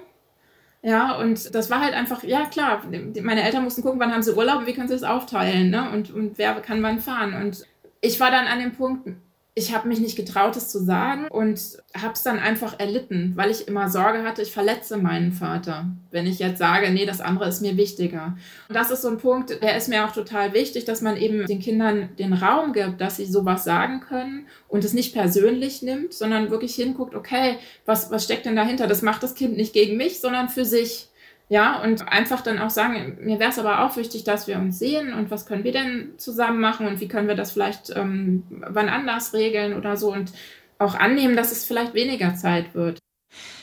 Ja, 0.84 1.15
und 1.17 1.54
das 1.54 1.70
war 1.70 1.80
halt 1.82 1.94
einfach, 1.94 2.24
ja 2.24 2.46
klar, 2.46 2.82
meine 3.22 3.44
Eltern 3.44 3.63
mussten 3.63 3.84
gucken, 3.84 4.00
wann 4.00 4.12
haben 4.12 4.24
sie 4.24 4.34
Urlaub 4.36 4.60
und 4.60 4.65
wie 4.67 4.74
können 4.74 4.88
sie 4.88 4.96
das 4.96 5.04
aufteilen, 5.04 5.70
ne? 5.70 5.91
Und, 5.91 6.12
und 6.12 6.39
wer 6.39 6.56
kann 6.56 6.82
wann 6.82 7.00
fahren. 7.00 7.36
Und 7.36 7.65
ich 8.02 8.20
war 8.20 8.32
dann 8.32 8.48
an 8.48 8.60
dem 8.60 8.72
Punkt, 8.74 9.08
ich 9.53 9.75
habe 9.75 9.89
mich 9.89 9.99
nicht 9.99 10.15
getraut, 10.15 10.55
es 10.55 10.69
zu 10.69 10.79
sagen 10.79 11.27
und 11.27 11.59
habe 11.93 12.13
es 12.13 12.23
dann 12.23 12.39
einfach 12.39 12.79
erlitten, 12.79 13.33
weil 13.35 13.51
ich 13.51 13.67
immer 13.67 13.89
Sorge 13.89 14.23
hatte, 14.23 14.41
ich 14.41 14.53
verletze 14.53 14.95
meinen 14.97 15.33
Vater, 15.33 15.87
wenn 16.09 16.25
ich 16.25 16.39
jetzt 16.39 16.57
sage, 16.57 16.89
nee, 16.89 17.05
das 17.05 17.19
andere 17.19 17.49
ist 17.49 17.61
mir 17.61 17.75
wichtiger. 17.75 18.37
Und 18.69 18.75
das 18.75 18.91
ist 18.91 19.01
so 19.01 19.09
ein 19.09 19.17
Punkt, 19.17 19.61
der 19.61 19.75
ist 19.75 19.89
mir 19.89 20.05
auch 20.05 20.13
total 20.13 20.53
wichtig, 20.53 20.85
dass 20.85 21.01
man 21.01 21.17
eben 21.17 21.45
den 21.47 21.59
Kindern 21.59 22.15
den 22.17 22.31
Raum 22.31 22.71
gibt, 22.71 23.01
dass 23.01 23.17
sie 23.17 23.25
sowas 23.25 23.65
sagen 23.65 23.99
können 23.99 24.47
und 24.69 24.85
es 24.85 24.93
nicht 24.93 25.13
persönlich 25.13 25.81
nimmt, 25.81 26.13
sondern 26.13 26.49
wirklich 26.49 26.73
hinguckt, 26.75 27.13
okay, 27.13 27.57
was, 27.85 28.09
was 28.09 28.23
steckt 28.23 28.45
denn 28.45 28.55
dahinter? 28.55 28.87
Das 28.87 29.01
macht 29.01 29.21
das 29.21 29.35
Kind 29.35 29.57
nicht 29.57 29.73
gegen 29.73 29.97
mich, 29.97 30.21
sondern 30.21 30.47
für 30.47 30.63
sich. 30.63 31.09
Ja, 31.51 31.83
und 31.83 32.07
einfach 32.07 32.39
dann 32.39 32.59
auch 32.59 32.69
sagen, 32.69 33.17
mir 33.19 33.37
wäre 33.37 33.49
es 33.49 33.59
aber 33.59 33.83
auch 33.85 33.97
wichtig, 33.97 34.23
dass 34.23 34.47
wir 34.47 34.57
uns 34.57 34.79
sehen 34.79 35.13
und 35.13 35.31
was 35.31 35.45
können 35.45 35.65
wir 35.65 35.73
denn 35.73 36.13
zusammen 36.15 36.61
machen 36.61 36.87
und 36.87 37.01
wie 37.01 37.09
können 37.09 37.27
wir 37.27 37.35
das 37.35 37.51
vielleicht 37.51 37.89
ähm, 37.93 38.43
wann 38.49 38.87
anders 38.87 39.33
regeln 39.33 39.73
oder 39.73 39.97
so 39.97 40.13
und 40.13 40.31
auch 40.79 40.95
annehmen, 40.95 41.35
dass 41.35 41.51
es 41.51 41.65
vielleicht 41.65 41.93
weniger 41.93 42.35
Zeit 42.35 42.73
wird. 42.73 42.99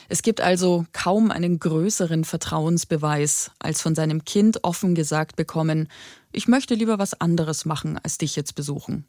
Es 0.07 0.21
gibt 0.21 0.39
also 0.39 0.85
kaum 0.93 1.31
einen 1.31 1.57
größeren 1.57 2.25
Vertrauensbeweis, 2.25 3.49
als 3.57 3.81
von 3.81 3.95
seinem 3.95 4.23
Kind 4.23 4.63
offen 4.63 4.93
gesagt 4.93 5.35
bekommen, 5.35 5.87
ich 6.31 6.47
möchte 6.47 6.75
lieber 6.75 6.99
was 6.99 7.19
anderes 7.19 7.65
machen, 7.65 7.97
als 8.03 8.19
dich 8.19 8.35
jetzt 8.35 8.53
besuchen. 8.53 9.07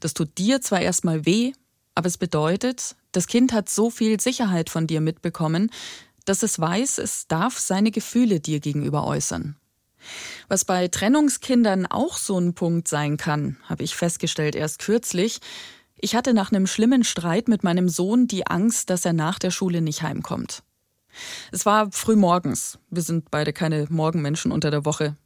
Das 0.00 0.12
tut 0.12 0.36
dir 0.36 0.60
zwar 0.60 0.82
erstmal 0.82 1.24
weh, 1.24 1.54
aber 1.94 2.08
es 2.08 2.18
bedeutet, 2.18 2.94
das 3.12 3.26
Kind 3.26 3.54
hat 3.54 3.70
so 3.70 3.88
viel 3.88 4.20
Sicherheit 4.20 4.68
von 4.68 4.86
dir 4.86 5.00
mitbekommen, 5.00 5.70
dass 6.26 6.42
es 6.42 6.60
weiß, 6.60 6.98
es 6.98 7.26
darf 7.28 7.58
seine 7.58 7.90
Gefühle 7.90 8.40
dir 8.40 8.60
gegenüber 8.60 9.04
äußern. 9.04 9.56
Was 10.48 10.64
bei 10.64 10.88
Trennungskindern 10.88 11.86
auch 11.86 12.18
so 12.18 12.38
ein 12.38 12.54
Punkt 12.54 12.88
sein 12.88 13.16
kann, 13.16 13.56
habe 13.64 13.82
ich 13.82 13.96
festgestellt 13.96 14.54
erst 14.54 14.78
kürzlich. 14.78 15.40
Ich 15.96 16.14
hatte 16.14 16.34
nach 16.34 16.52
einem 16.52 16.66
schlimmen 16.66 17.04
Streit 17.04 17.48
mit 17.48 17.64
meinem 17.64 17.88
Sohn 17.88 18.28
die 18.28 18.46
Angst, 18.46 18.90
dass 18.90 19.04
er 19.04 19.12
nach 19.12 19.38
der 19.38 19.50
Schule 19.50 19.80
nicht 19.80 20.02
heimkommt. 20.02 20.62
Es 21.50 21.64
war 21.64 21.90
früh 21.90 22.16
morgens. 22.16 22.78
Wir 22.90 23.02
sind 23.02 23.30
beide 23.30 23.52
keine 23.52 23.86
Morgenmenschen 23.88 24.52
unter 24.52 24.70
der 24.70 24.84
Woche. 24.84 25.16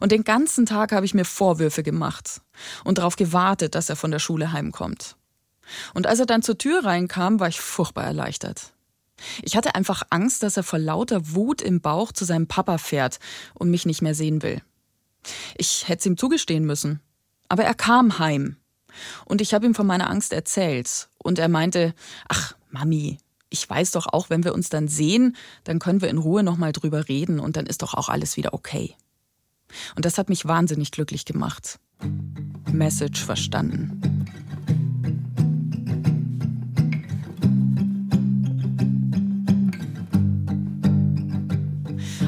Und 0.00 0.12
den 0.12 0.24
ganzen 0.24 0.66
Tag 0.66 0.92
habe 0.92 1.06
ich 1.06 1.14
mir 1.14 1.24
Vorwürfe 1.24 1.82
gemacht 1.82 2.40
und 2.84 2.98
darauf 2.98 3.16
gewartet, 3.16 3.74
dass 3.74 3.88
er 3.88 3.96
von 3.96 4.10
der 4.10 4.18
Schule 4.18 4.52
heimkommt. 4.52 5.16
Und 5.94 6.06
als 6.06 6.18
er 6.18 6.26
dann 6.26 6.42
zur 6.42 6.58
Tür 6.58 6.84
reinkam, 6.84 7.40
war 7.40 7.48
ich 7.48 7.60
furchtbar 7.60 8.04
erleichtert. 8.04 8.72
Ich 9.42 9.56
hatte 9.56 9.74
einfach 9.74 10.02
Angst, 10.10 10.42
dass 10.42 10.56
er 10.56 10.62
vor 10.62 10.78
lauter 10.78 11.34
Wut 11.34 11.62
im 11.62 11.80
Bauch 11.80 12.12
zu 12.12 12.24
seinem 12.24 12.46
Papa 12.46 12.78
fährt 12.78 13.18
und 13.54 13.70
mich 13.70 13.86
nicht 13.86 14.02
mehr 14.02 14.14
sehen 14.14 14.42
will. 14.42 14.62
Ich 15.56 15.88
hätte 15.88 16.00
es 16.00 16.06
ihm 16.06 16.16
zugestehen 16.16 16.64
müssen. 16.64 17.00
Aber 17.48 17.64
er 17.64 17.74
kam 17.74 18.18
heim. 18.18 18.56
Und 19.24 19.40
ich 19.40 19.54
habe 19.54 19.66
ihm 19.66 19.74
von 19.74 19.86
meiner 19.86 20.10
Angst 20.10 20.32
erzählt. 20.32 21.08
Und 21.18 21.38
er 21.38 21.48
meinte, 21.48 21.94
ach, 22.28 22.54
Mami, 22.70 23.18
ich 23.50 23.68
weiß 23.68 23.90
doch 23.92 24.06
auch, 24.06 24.30
wenn 24.30 24.44
wir 24.44 24.54
uns 24.54 24.68
dann 24.68 24.88
sehen, 24.88 25.36
dann 25.64 25.80
können 25.80 26.00
wir 26.00 26.08
in 26.08 26.18
Ruhe 26.18 26.42
nochmal 26.42 26.72
drüber 26.72 27.08
reden 27.08 27.40
und 27.40 27.56
dann 27.56 27.66
ist 27.66 27.82
doch 27.82 27.94
auch 27.94 28.08
alles 28.08 28.36
wieder 28.36 28.54
okay. 28.54 28.94
Und 29.96 30.04
das 30.04 30.18
hat 30.18 30.28
mich 30.28 30.46
wahnsinnig 30.46 30.92
glücklich 30.92 31.24
gemacht. 31.24 31.78
Message 32.72 33.24
verstanden. 33.24 34.26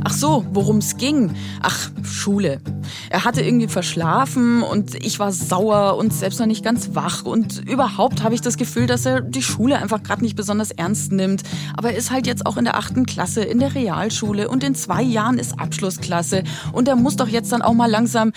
Ach 0.04 0.12
so, 0.12 0.44
worum 0.52 0.78
es 0.78 0.96
ging. 0.96 1.30
Ach, 1.60 1.90
Schule. 2.02 2.60
Er 3.10 3.24
hatte 3.24 3.42
irgendwie 3.42 3.68
verschlafen 3.68 4.62
und 4.62 4.94
ich 4.94 5.18
war 5.18 5.32
sauer 5.32 5.96
und 5.96 6.12
selbst 6.12 6.40
noch 6.40 6.46
nicht 6.46 6.64
ganz 6.64 6.94
wach. 6.94 7.24
Und 7.24 7.68
überhaupt 7.68 8.22
habe 8.22 8.34
ich 8.34 8.40
das 8.40 8.56
Gefühl, 8.56 8.86
dass 8.86 9.06
er 9.06 9.20
die 9.20 9.42
Schule 9.42 9.78
einfach 9.78 10.02
gerade 10.02 10.22
nicht 10.22 10.36
besonders 10.36 10.70
ernst 10.70 11.12
nimmt. 11.12 11.42
Aber 11.76 11.90
er 11.90 11.96
ist 11.96 12.10
halt 12.10 12.26
jetzt 12.26 12.46
auch 12.46 12.56
in 12.56 12.64
der 12.64 12.76
achten 12.76 13.06
Klasse, 13.06 13.42
in 13.42 13.58
der 13.58 13.74
Realschule 13.74 14.48
und 14.48 14.64
in 14.64 14.74
zwei 14.74 15.02
Jahren 15.02 15.38
ist 15.38 15.58
Abschlussklasse. 15.58 16.42
Und 16.72 16.88
er 16.88 16.96
muss 16.96 17.16
doch 17.16 17.28
jetzt 17.28 17.52
dann 17.52 17.62
auch 17.62 17.74
mal 17.74 17.90
langsam. 17.90 18.32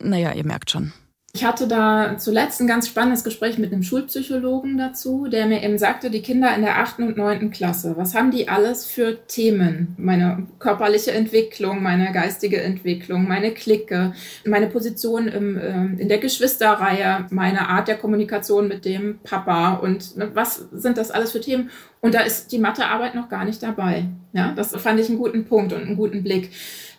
Naja, 0.00 0.32
ihr 0.32 0.44
merkt 0.44 0.70
schon. 0.70 0.92
Ich 1.36 1.44
hatte 1.44 1.66
da 1.66 2.16
zuletzt 2.16 2.60
ein 2.60 2.68
ganz 2.68 2.86
spannendes 2.86 3.24
Gespräch 3.24 3.58
mit 3.58 3.72
einem 3.72 3.82
Schulpsychologen 3.82 4.78
dazu, 4.78 5.26
der 5.26 5.46
mir 5.46 5.64
eben 5.64 5.78
sagte, 5.78 6.08
die 6.08 6.22
Kinder 6.22 6.54
in 6.54 6.62
der 6.62 6.78
achten 6.78 7.02
und 7.02 7.16
neunten 7.16 7.50
Klasse, 7.50 7.96
was 7.96 8.14
haben 8.14 8.30
die 8.30 8.48
alles 8.48 8.86
für 8.86 9.26
Themen? 9.26 9.96
Meine 9.98 10.46
körperliche 10.60 11.10
Entwicklung, 11.10 11.82
meine 11.82 12.12
geistige 12.12 12.62
Entwicklung, 12.62 13.26
meine 13.26 13.50
Clique, 13.50 14.12
meine 14.44 14.68
Position 14.68 15.26
im, 15.26 15.58
äh, 15.58 16.00
in 16.00 16.08
der 16.08 16.18
Geschwisterreihe, 16.18 17.26
meine 17.30 17.68
Art 17.68 17.88
der 17.88 17.98
Kommunikation 17.98 18.68
mit 18.68 18.84
dem 18.84 19.18
Papa 19.24 19.74
und 19.74 20.16
ne, 20.16 20.30
was 20.34 20.68
sind 20.70 20.98
das 20.98 21.10
alles 21.10 21.32
für 21.32 21.40
Themen? 21.40 21.68
Und 22.00 22.14
da 22.14 22.20
ist 22.20 22.52
die 22.52 22.58
Mathearbeit 22.58 23.16
noch 23.16 23.28
gar 23.28 23.44
nicht 23.44 23.60
dabei. 23.60 24.04
Ja, 24.34 24.52
das 24.52 24.76
fand 24.76 25.00
ich 25.00 25.08
einen 25.08 25.18
guten 25.18 25.46
Punkt 25.46 25.72
und 25.72 25.82
einen 25.82 25.96
guten 25.96 26.22
Blick. 26.22 26.50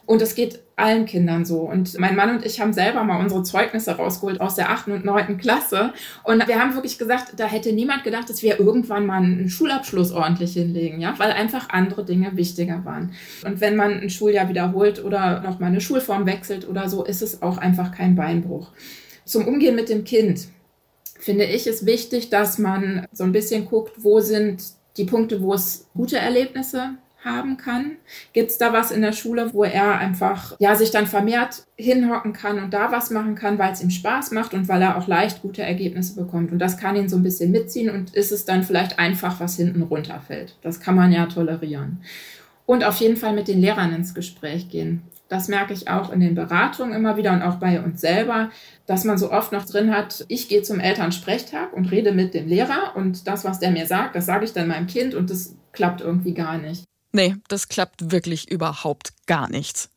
Und 0.06 0.22
es 0.22 0.36
geht 0.36 0.60
allen 0.76 1.06
Kindern 1.06 1.46
so. 1.46 1.62
Und 1.62 1.98
mein 2.00 2.16
Mann 2.16 2.36
und 2.36 2.46
ich 2.46 2.60
haben 2.60 2.74
selber 2.74 3.04
mal 3.04 3.20
unsere 3.20 3.44
Zeugnisse 3.44 3.96
rausgeholt 3.96 4.40
aus 4.40 4.56
der 4.56 4.70
achten 4.70 4.92
und 4.92 5.06
neunten 5.06 5.38
Klasse. 5.38 5.94
Und 6.24 6.48
wir 6.48 6.60
haben 6.60 6.74
wirklich 6.74 6.98
gesagt, 6.98 7.34
da 7.38 7.46
hätte 7.46 7.74
niemand 7.74 8.04
gedacht, 8.04 8.30
dass 8.30 8.44
wir 8.44 8.60
irgendwann 8.60 9.06
mal 9.06 9.24
einen 9.24 9.50
Schulabschluss 9.50 10.12
ordentlich 10.12 10.54
hinlegen, 10.54 11.02
ja, 11.02 11.16
weil 11.18 11.32
einfach 11.32 11.70
andere 11.70 12.06
Dinge 12.06 12.36
wichtiger 12.36 12.84
waren. 12.86 13.14
Und 13.44 13.62
wenn 13.62 13.76
man 13.76 14.00
ein 14.00 14.10
Schuljahr 14.10 14.50
wiederholt 14.50 15.04
oder 15.04 15.42
noch 15.42 15.60
mal 15.60 15.68
eine 15.68 15.82
Schulform 15.82 16.26
wechselt 16.26 16.68
oder 16.68 16.90
so, 16.90 17.04
ist 17.04 17.22
es 17.22 17.42
auch 17.42 17.58
einfach 17.58 17.92
kein 17.92 18.16
Beinbruch. 18.16 18.72
Zum 19.24 19.48
Umgehen 19.48 19.76
mit 19.76 19.90
dem 19.90 20.04
Kind 20.04 20.50
finde 21.20 21.46
ich 21.46 21.66
es 21.66 21.86
wichtig, 21.86 22.30
dass 22.30 22.60
man 22.60 23.08
so 23.12 23.24
ein 23.24 23.32
bisschen 23.32 23.66
guckt, 23.66 23.94
wo 23.98 24.20
sind 24.20 24.62
die 24.98 25.06
Punkte, 25.06 25.42
wo 25.42 25.54
es 25.54 25.88
gute 25.96 26.18
Erlebnisse 26.18 26.98
haben 27.26 27.58
kann? 27.58 27.98
Gibt 28.32 28.52
es 28.52 28.58
da 28.58 28.72
was 28.72 28.92
in 28.92 29.02
der 29.02 29.12
Schule, 29.12 29.54
wo 29.54 29.64
er 29.64 29.98
einfach 29.98 30.56
ja 30.60 30.76
sich 30.76 30.92
dann 30.92 31.08
vermehrt 31.08 31.66
hinhocken 31.76 32.32
kann 32.32 32.60
und 32.64 32.74
da 32.74 32.92
was 32.92 33.10
machen 33.10 33.36
kann, 33.36 33.60
weil 33.60 33.74
es 33.74 33.82
ihm 33.82 33.90
Spaß 33.90 34.32
macht 34.32 34.54
und 34.54 34.70
weil 34.70 34.82
er 34.82 34.98
auch 34.98 35.08
leicht 35.08 35.42
gute 35.42 35.64
Ergebnisse 35.64 36.16
bekommt? 36.16 36.52
Und 36.52 36.60
das 36.60 36.78
kann 36.78 36.96
ihn 36.96 37.10
so 37.10 37.18
ein 37.18 37.24
bisschen 37.24 37.52
mitziehen 37.52 37.90
und 37.90 38.16
ist 38.16 38.32
es 38.32 38.46
dann 38.46 38.64
vielleicht 38.64 39.00
einfach, 39.00 39.40
was 39.40 39.58
hinten 39.58 39.82
runterfällt. 39.82 40.56
Das 40.62 40.80
kann 40.80 40.96
man 40.96 41.12
ja 41.12 41.26
tolerieren. 41.26 42.02
Und 42.66 42.84
auf 42.84 42.98
jeden 42.98 43.18
Fall 43.18 43.34
mit 43.34 43.48
den 43.48 43.60
Lehrern 43.60 43.94
ins 43.94 44.14
Gespräch 44.14 44.70
gehen. 44.70 45.04
Das 45.28 45.48
merke 45.48 45.74
ich 45.74 45.88
auch 45.90 46.12
in 46.12 46.20
den 46.20 46.36
Beratungen 46.36 46.94
immer 46.94 47.18
wieder 47.18 47.34
und 47.34 47.42
auch 47.42 47.56
bei 47.56 47.82
uns 47.82 48.00
selber, 48.00 48.52
dass 48.86 49.06
man 49.06 49.18
so 49.18 49.32
oft 49.32 49.52
noch 49.52 49.66
drin 49.66 49.96
hat, 49.96 50.24
ich 50.28 50.50
gehe 50.50 50.62
zum 50.62 50.80
Elternsprechtag 50.80 51.74
und 51.74 51.92
rede 51.92 52.12
mit 52.12 52.36
dem 52.36 52.48
Lehrer 52.48 52.96
und 52.96 53.28
das, 53.28 53.44
was 53.44 53.60
der 53.60 53.72
mir 53.72 53.88
sagt, 53.88 54.16
das 54.16 54.28
sage 54.28 54.46
ich 54.46 54.54
dann 54.54 54.68
meinem 54.68 54.86
Kind 54.86 55.16
und 55.16 55.32
das 55.32 55.56
klappt 55.72 56.02
irgendwie 56.02 56.34
gar 56.36 56.60
nicht. 56.60 56.86
Nee, 57.16 57.38
das 57.48 57.70
klappt 57.70 58.12
wirklich 58.12 58.52
überhaupt 58.52 59.14
gar 59.26 59.50
nicht. 59.50 59.88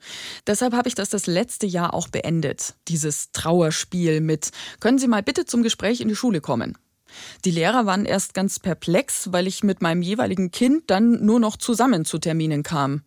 Deshalb 0.46 0.72
habe 0.72 0.88
ich 0.88 0.94
das 0.94 1.11
das 1.11 1.26
letzte 1.26 1.66
Jahr 1.66 1.92
auch 1.92 2.07
beendet. 2.07 2.74
Dieses 2.87 3.33
Trauerspiel 3.33 4.20
mit, 4.20 4.52
können 4.78 5.00
Sie 5.00 5.09
mal 5.09 5.24
bitte 5.24 5.44
zum 5.44 5.64
Gespräch 5.64 6.00
in 6.00 6.07
die 6.07 6.14
Schule 6.14 6.40
kommen? 6.40 6.78
Die 7.44 7.50
Lehrer 7.50 7.87
waren 7.87 8.04
erst 8.04 8.35
ganz 8.35 8.61
perplex, 8.61 9.33
weil 9.33 9.48
ich 9.48 9.64
mit 9.64 9.83
meinem 9.83 10.00
jeweiligen 10.00 10.52
Kind 10.52 10.90
dann 10.90 11.24
nur 11.24 11.40
noch 11.40 11.57
zusammen 11.57 12.04
zu 12.04 12.18
Terminen 12.18 12.62
kam. 12.62 13.02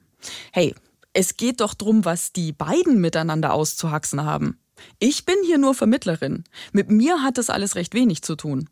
Hey, 0.52 0.76
es 1.14 1.38
geht 1.38 1.62
doch 1.62 1.74
drum, 1.74 2.04
was 2.04 2.34
die 2.34 2.52
beiden 2.52 3.00
miteinander 3.00 3.54
auszuhaxen 3.54 4.26
haben. 4.26 4.60
Ich 5.00 5.24
bin 5.26 5.38
hier 5.46 5.58
nur 5.58 5.74
Vermittlerin. 5.74 6.44
Mit 6.74 6.92
mir 6.92 7.24
hat 7.24 7.38
das 7.38 7.50
alles 7.50 7.76
recht 7.76 7.94
wenig 7.94 8.24
zu 8.24 8.36
tun. 8.36 8.68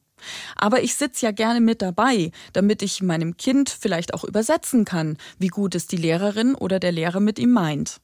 Aber 0.56 0.82
ich 0.82 0.96
sitze 0.96 1.26
ja 1.26 1.32
gerne 1.32 1.62
mit 1.62 1.82
dabei, 1.82 2.32
damit 2.54 2.82
ich 2.82 3.02
meinem 3.02 3.38
Kind 3.38 3.70
vielleicht 3.70 4.14
auch 4.14 4.24
übersetzen 4.24 4.86
kann, 4.86 5.18
wie 5.38 5.48
gut 5.48 5.76
es 5.76 5.88
die 5.88 5.98
Lehrerin 5.98 6.56
oder 6.56 6.80
der 6.80 6.92
Lehrer 6.92 7.20
mit 7.20 7.40
ihm 7.40 7.52
meint. 7.52 8.00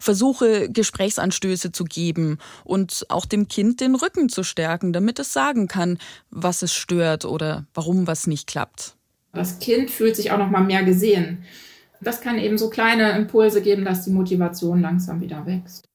Versuche 0.00 0.70
Gesprächsanstöße 0.70 1.70
zu 1.72 1.84
geben 1.84 2.38
und 2.64 3.06
auch 3.08 3.26
dem 3.26 3.48
Kind 3.48 3.80
den 3.80 3.94
Rücken 3.94 4.28
zu 4.28 4.42
stärken, 4.42 4.92
damit 4.92 5.18
es 5.18 5.32
sagen 5.32 5.68
kann, 5.68 5.98
was 6.30 6.62
es 6.62 6.72
stört 6.72 7.24
oder 7.24 7.66
warum 7.74 8.06
was 8.06 8.26
nicht 8.26 8.46
klappt. 8.46 8.96
Das 9.32 9.58
Kind 9.58 9.90
fühlt 9.90 10.16
sich 10.16 10.30
auch 10.30 10.38
noch 10.38 10.50
mal 10.50 10.64
mehr 10.64 10.82
gesehen. 10.82 11.44
Das 12.00 12.20
kann 12.20 12.38
eben 12.38 12.58
so 12.58 12.70
kleine 12.70 13.12
Impulse 13.12 13.62
geben, 13.62 13.84
dass 13.84 14.04
die 14.04 14.10
Motivation 14.10 14.80
langsam 14.80 15.20
wieder 15.20 15.46
wächst. 15.46 15.88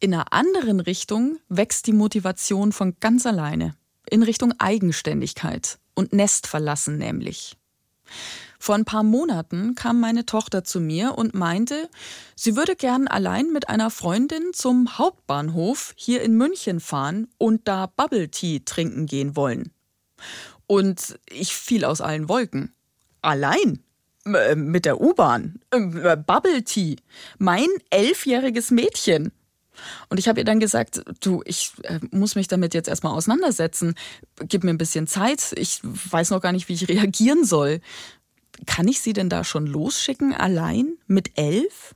In 0.00 0.14
einer 0.14 0.32
anderen 0.32 0.80
Richtung 0.80 1.38
wächst 1.48 1.86
die 1.86 1.92
Motivation 1.92 2.72
von 2.72 2.96
ganz 3.00 3.26
alleine. 3.26 3.74
In 4.10 4.22
Richtung 4.22 4.54
Eigenständigkeit 4.58 5.78
und 5.94 6.12
Nest 6.12 6.46
verlassen 6.46 6.98
nämlich. 6.98 7.56
Vor 8.58 8.74
ein 8.74 8.84
paar 8.84 9.04
Monaten 9.04 9.74
kam 9.74 10.00
meine 10.00 10.26
Tochter 10.26 10.64
zu 10.64 10.80
mir 10.80 11.16
und 11.16 11.34
meinte, 11.34 11.88
sie 12.34 12.56
würde 12.56 12.74
gern 12.74 13.06
allein 13.06 13.52
mit 13.52 13.68
einer 13.68 13.90
Freundin 13.90 14.52
zum 14.52 14.98
Hauptbahnhof 14.98 15.94
hier 15.96 16.22
in 16.22 16.36
München 16.36 16.80
fahren 16.80 17.28
und 17.38 17.68
da 17.68 17.86
Bubble 17.86 18.30
Tea 18.30 18.60
trinken 18.64 19.06
gehen 19.06 19.36
wollen. 19.36 19.72
Und 20.66 21.18
ich 21.30 21.54
fiel 21.54 21.84
aus 21.84 22.00
allen 22.00 22.28
Wolken. 22.28 22.74
Allein? 23.22 23.82
Äh, 24.26 24.56
mit 24.56 24.84
der 24.84 25.00
U-Bahn? 25.00 25.60
Äh, 25.70 26.16
Bubble 26.16 26.64
Tea? 26.64 26.96
Mein 27.38 27.68
elfjähriges 27.90 28.70
Mädchen? 28.70 29.32
Und 30.08 30.18
ich 30.18 30.28
habe 30.28 30.40
ihr 30.40 30.44
dann 30.44 30.60
gesagt, 30.60 31.02
du, 31.20 31.42
ich 31.44 31.72
äh, 31.82 32.00
muss 32.10 32.34
mich 32.34 32.48
damit 32.48 32.74
jetzt 32.74 32.88
erstmal 32.88 33.14
auseinandersetzen. 33.14 33.94
Gib 34.48 34.64
mir 34.64 34.70
ein 34.70 34.78
bisschen 34.78 35.06
Zeit. 35.06 35.54
Ich 35.56 35.80
weiß 35.82 36.30
noch 36.30 36.40
gar 36.40 36.52
nicht, 36.52 36.68
wie 36.68 36.74
ich 36.74 36.88
reagieren 36.88 37.44
soll. 37.44 37.80
Kann 38.66 38.88
ich 38.88 39.00
sie 39.00 39.12
denn 39.12 39.28
da 39.28 39.44
schon 39.44 39.66
losschicken, 39.66 40.34
allein 40.34 40.96
mit 41.06 41.38
elf? 41.38 41.94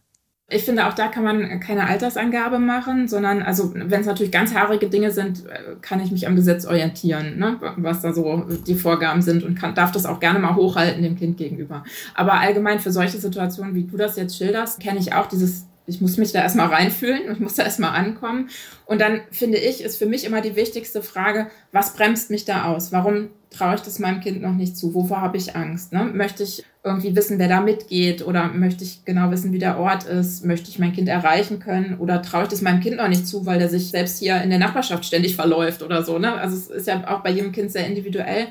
Ich 0.55 0.65
finde, 0.65 0.87
auch 0.87 0.93
da 0.93 1.09
kann 1.09 1.25
man 1.25 1.61
keine 1.61 1.87
Altersangabe 1.87 2.59
machen, 2.59 3.09
sondern, 3.09 3.43
also, 3.43 3.73
wenn 3.75 4.03
es 4.03 4.07
natürlich 4.07 4.33
ganz 4.33 4.55
haarige 4.55 4.91
Dinge 4.91 5.11
sind, 5.11 5.47
äh, 5.47 5.77
kann 5.81 6.01
ich 6.01 6.11
mich 6.11 6.27
am 6.27 6.37
Gesetz 6.37 6.67
orientieren, 6.67 7.39
ne? 7.39 7.59
was 7.79 8.03
da 8.03 8.13
so 8.13 8.45
die 8.67 8.75
Vorgaben 8.75 9.23
sind 9.23 9.45
und 9.45 9.59
kann, 9.59 9.75
darf 9.75 9.93
das 9.93 10.05
auch 10.05 10.21
gerne 10.21 10.39
mal 10.39 10.55
hochhalten 10.55 11.03
dem 11.03 11.17
Kind 11.17 11.39
gegenüber. 11.39 11.85
Aber 12.15 12.35
allgemein 12.35 12.81
für 12.81 12.93
solche 12.93 13.19
Situationen, 13.19 13.75
wie 13.75 13.85
du 13.85 13.97
das 13.97 14.17
jetzt 14.17 14.37
schilderst, 14.37 14.79
kenne 14.81 14.99
ich 14.99 15.15
auch 15.15 15.27
dieses 15.27 15.67
ich 15.87 16.01
muss 16.01 16.17
mich 16.17 16.33
da 16.33 16.43
erstmal 16.43 16.69
reinfühlen 16.69 17.29
und 17.29 17.41
muss 17.41 17.55
da 17.55 17.65
erstmal 17.65 17.95
ankommen. 17.95 18.49
Und 18.87 19.01
dann 19.01 19.21
finde 19.31 19.59
ich, 19.59 19.83
ist 19.83 19.97
für 19.97 20.07
mich 20.07 20.25
immer 20.25 20.41
die 20.41 20.57
wichtigste 20.57 21.03
Frage, 21.03 21.49
was 21.73 21.95
bremst 21.95 22.31
mich 22.31 22.45
da 22.45 22.67
aus? 22.67 22.93
Warum 22.93 23.31
traue 23.51 23.75
ich 23.75 23.81
das 23.81 23.99
meinem 23.99 24.21
Kind 24.21 24.43
noch 24.43 24.55
nicht 24.55 24.77
zu? 24.77 24.95
Wovor 24.95 25.21
habe 25.21 25.37
ich 25.37 25.57
Angst? 25.57 25.93
Ne? 25.93 26.05
Möchte 26.05 26.43
ich 26.43 26.65
irgendwie 26.85 27.15
wissen, 27.15 27.39
wer 27.39 27.49
da 27.49 27.61
mitgeht? 27.61 28.27
Oder 28.27 28.49
möchte 28.49 28.85
ich 28.85 29.05
genau 29.05 29.31
wissen, 29.31 29.53
wie 29.53 29.59
der 29.59 29.79
Ort 29.79 30.05
ist? 30.05 30.45
Möchte 30.45 30.71
ich 30.71 30.79
mein 30.79 30.93
Kind 30.93 31.09
erreichen 31.09 31.59
können? 31.59 31.99
Oder 31.99 32.23
traue 32.23 32.45
ich 32.45 32.49
das 32.49 32.63
meinem 32.63 32.81
Kind 32.81 32.97
noch 32.97 33.09
nicht 33.09 33.27
zu, 33.27 33.45
weil 33.45 33.59
der 33.59 33.69
sich 33.69 33.91
selbst 33.91 34.19
hier 34.19 34.41
in 34.43 34.51
der 34.51 34.59
Nachbarschaft 34.59 35.05
ständig 35.05 35.37
verläuft 35.37 35.83
oder 35.83 36.03
so? 36.05 36.19
Ne? 36.19 36.35
Also 36.35 36.57
es 36.57 36.69
ist 36.69 36.87
ja 36.87 37.09
auch 37.09 37.21
bei 37.21 37.31
jedem 37.31 37.53
Kind 37.53 37.73
sehr 37.73 37.87
individuell. 37.87 38.47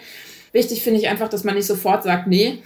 Wichtig 0.51 0.83
finde 0.83 0.99
ich 0.99 1.07
einfach, 1.07 1.29
dass 1.29 1.43
man 1.43 1.55
nicht 1.55 1.67
sofort 1.67 2.03
sagt, 2.03 2.27
nee, 2.27 2.61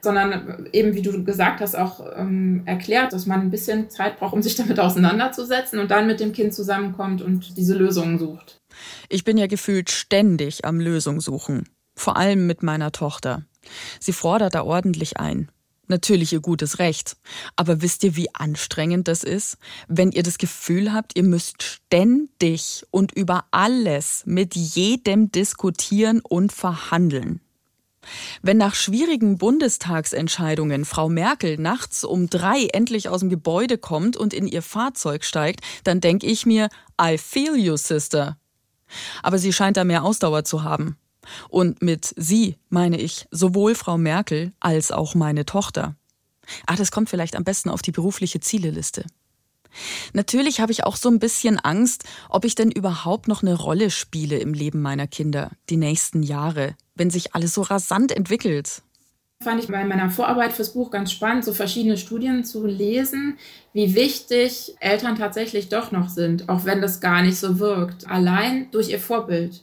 sondern 0.00 0.68
eben, 0.72 0.94
wie 0.94 1.02
du 1.02 1.24
gesagt 1.24 1.60
hast, 1.60 1.74
auch 1.74 2.04
ähm, 2.16 2.62
erklärt, 2.66 3.12
dass 3.12 3.26
man 3.26 3.40
ein 3.40 3.50
bisschen 3.50 3.90
Zeit 3.90 4.18
braucht, 4.18 4.34
um 4.34 4.42
sich 4.42 4.54
damit 4.54 4.78
auseinanderzusetzen 4.78 5.78
und 5.78 5.90
dann 5.90 6.06
mit 6.06 6.20
dem 6.20 6.32
Kind 6.32 6.54
zusammenkommt 6.54 7.22
und 7.22 7.56
diese 7.56 7.74
Lösungen 7.74 8.18
sucht. 8.18 8.60
Ich 9.08 9.24
bin 9.24 9.36
ja 9.36 9.46
gefühlt 9.46 9.90
ständig 9.90 10.64
am 10.64 10.80
Lösung 10.80 11.20
suchen, 11.20 11.68
vor 11.96 12.16
allem 12.16 12.46
mit 12.46 12.62
meiner 12.62 12.92
Tochter. 12.92 13.44
Sie 14.00 14.12
fordert 14.12 14.54
da 14.54 14.64
ordentlich 14.64 15.18
ein. 15.18 15.50
Natürlich 15.88 16.34
ihr 16.34 16.40
gutes 16.40 16.78
Recht. 16.78 17.16
Aber 17.56 17.80
wisst 17.80 18.04
ihr, 18.04 18.14
wie 18.14 18.34
anstrengend 18.34 19.08
das 19.08 19.24
ist, 19.24 19.56
wenn 19.88 20.12
ihr 20.12 20.22
das 20.22 20.36
Gefühl 20.36 20.92
habt, 20.92 21.16
ihr 21.16 21.22
müsst 21.22 21.62
ständig 21.62 22.84
und 22.90 23.12
über 23.12 23.46
alles 23.50 24.22
mit 24.26 24.54
jedem 24.54 25.32
diskutieren 25.32 26.20
und 26.20 26.52
verhandeln? 26.52 27.40
Wenn 28.42 28.56
nach 28.56 28.74
schwierigen 28.74 29.38
Bundestagsentscheidungen 29.38 30.84
Frau 30.84 31.08
Merkel 31.08 31.58
nachts 31.58 32.04
um 32.04 32.30
drei 32.30 32.66
endlich 32.72 33.08
aus 33.08 33.20
dem 33.20 33.28
Gebäude 33.28 33.78
kommt 33.78 34.16
und 34.16 34.32
in 34.32 34.46
ihr 34.46 34.62
Fahrzeug 34.62 35.24
steigt, 35.24 35.60
dann 35.84 36.00
denke 36.00 36.26
ich 36.26 36.46
mir, 36.46 36.68
I 37.00 37.18
feel 37.18 37.56
you, 37.56 37.76
Sister. 37.76 38.36
Aber 39.22 39.38
sie 39.38 39.52
scheint 39.52 39.76
da 39.76 39.84
mehr 39.84 40.04
Ausdauer 40.04 40.44
zu 40.44 40.62
haben. 40.62 40.96
Und 41.48 41.82
mit 41.82 42.14
sie 42.16 42.56
meine 42.70 42.98
ich 42.98 43.26
sowohl 43.30 43.74
Frau 43.74 43.98
Merkel 43.98 44.52
als 44.60 44.90
auch 44.90 45.14
meine 45.14 45.44
Tochter. 45.44 45.94
Ah, 46.66 46.76
das 46.76 46.90
kommt 46.90 47.10
vielleicht 47.10 47.36
am 47.36 47.44
besten 47.44 47.68
auf 47.68 47.82
die 47.82 47.92
berufliche 47.92 48.40
Zieleliste. 48.40 49.04
Natürlich 50.12 50.60
habe 50.60 50.72
ich 50.72 50.84
auch 50.84 50.96
so 50.96 51.08
ein 51.08 51.18
bisschen 51.18 51.58
Angst, 51.58 52.04
ob 52.28 52.44
ich 52.44 52.54
denn 52.54 52.70
überhaupt 52.70 53.28
noch 53.28 53.42
eine 53.42 53.54
Rolle 53.54 53.90
spiele 53.90 54.38
im 54.38 54.54
Leben 54.54 54.80
meiner 54.82 55.06
Kinder 55.06 55.50
die 55.70 55.76
nächsten 55.76 56.22
Jahre, 56.22 56.74
wenn 56.94 57.10
sich 57.10 57.34
alles 57.34 57.54
so 57.54 57.62
rasant 57.62 58.12
entwickelt. 58.12 58.82
Fand 59.40 59.62
ich 59.62 59.68
bei 59.68 59.84
meiner 59.84 60.10
Vorarbeit 60.10 60.52
fürs 60.52 60.72
Buch 60.72 60.90
ganz 60.90 61.12
spannend, 61.12 61.44
so 61.44 61.52
verschiedene 61.52 61.96
Studien 61.96 62.44
zu 62.44 62.66
lesen, 62.66 63.38
wie 63.72 63.94
wichtig 63.94 64.74
Eltern 64.80 65.14
tatsächlich 65.14 65.68
doch 65.68 65.92
noch 65.92 66.08
sind, 66.08 66.48
auch 66.48 66.64
wenn 66.64 66.82
das 66.82 67.00
gar 67.00 67.22
nicht 67.22 67.38
so 67.38 67.60
wirkt. 67.60 68.10
Allein 68.10 68.68
durch 68.72 68.88
ihr 68.88 68.98
Vorbild. 68.98 69.62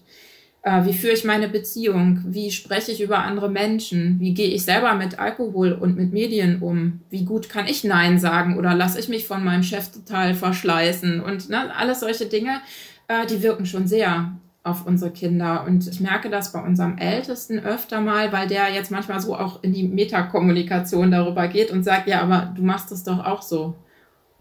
Äh, 0.66 0.86
wie 0.86 0.94
führe 0.94 1.14
ich 1.14 1.24
meine 1.24 1.48
Beziehung? 1.48 2.22
Wie 2.26 2.50
spreche 2.50 2.92
ich 2.92 3.00
über 3.00 3.20
andere 3.20 3.50
Menschen? 3.50 4.20
Wie 4.20 4.34
gehe 4.34 4.50
ich 4.50 4.66
selber 4.66 4.96
mit 4.96 5.20
Alkohol 5.20 5.74
und 5.74 5.96
mit 5.96 6.12
Medien 6.12 6.60
um? 6.60 7.02
Wie 7.12 7.24
gut 7.24 7.50
kann 7.50 7.68
ich 7.68 7.84
Nein 7.84 8.18
sagen 8.18 8.58
oder 8.58 8.74
lasse 8.74 9.00
ich 9.00 9.08
mich 9.08 9.28
von 9.28 9.44
meinem 9.44 9.62
Chef 9.62 9.92
total 9.92 10.34
verschleißen? 10.34 11.22
Und 11.22 11.50
ne, 11.50 11.72
alles 11.76 12.00
solche 12.00 12.26
Dinge, 12.26 12.62
äh, 13.08 13.28
die 13.28 13.44
wirken 13.44 13.68
schon 13.68 13.86
sehr 13.86 14.32
auf 14.64 14.88
unsere 14.88 15.12
Kinder. 15.12 15.66
Und 15.68 15.88
ich 15.88 16.00
merke 16.00 16.32
das 16.32 16.52
bei 16.52 16.64
unserem 16.64 16.98
Ältesten 16.98 17.60
öfter 17.60 18.02
mal, 18.02 18.34
weil 18.34 18.48
der 18.48 18.74
jetzt 18.74 18.90
manchmal 18.90 19.22
so 19.22 19.36
auch 19.36 19.62
in 19.62 19.72
die 19.72 19.88
Metakommunikation 19.88 21.12
darüber 21.12 21.48
geht 21.48 21.70
und 21.70 21.84
sagt, 21.84 22.08
ja, 22.08 22.22
aber 22.22 22.52
du 22.56 22.64
machst 22.64 22.92
es 22.92 23.04
doch 23.04 23.24
auch 23.24 23.44
so. 23.44 23.76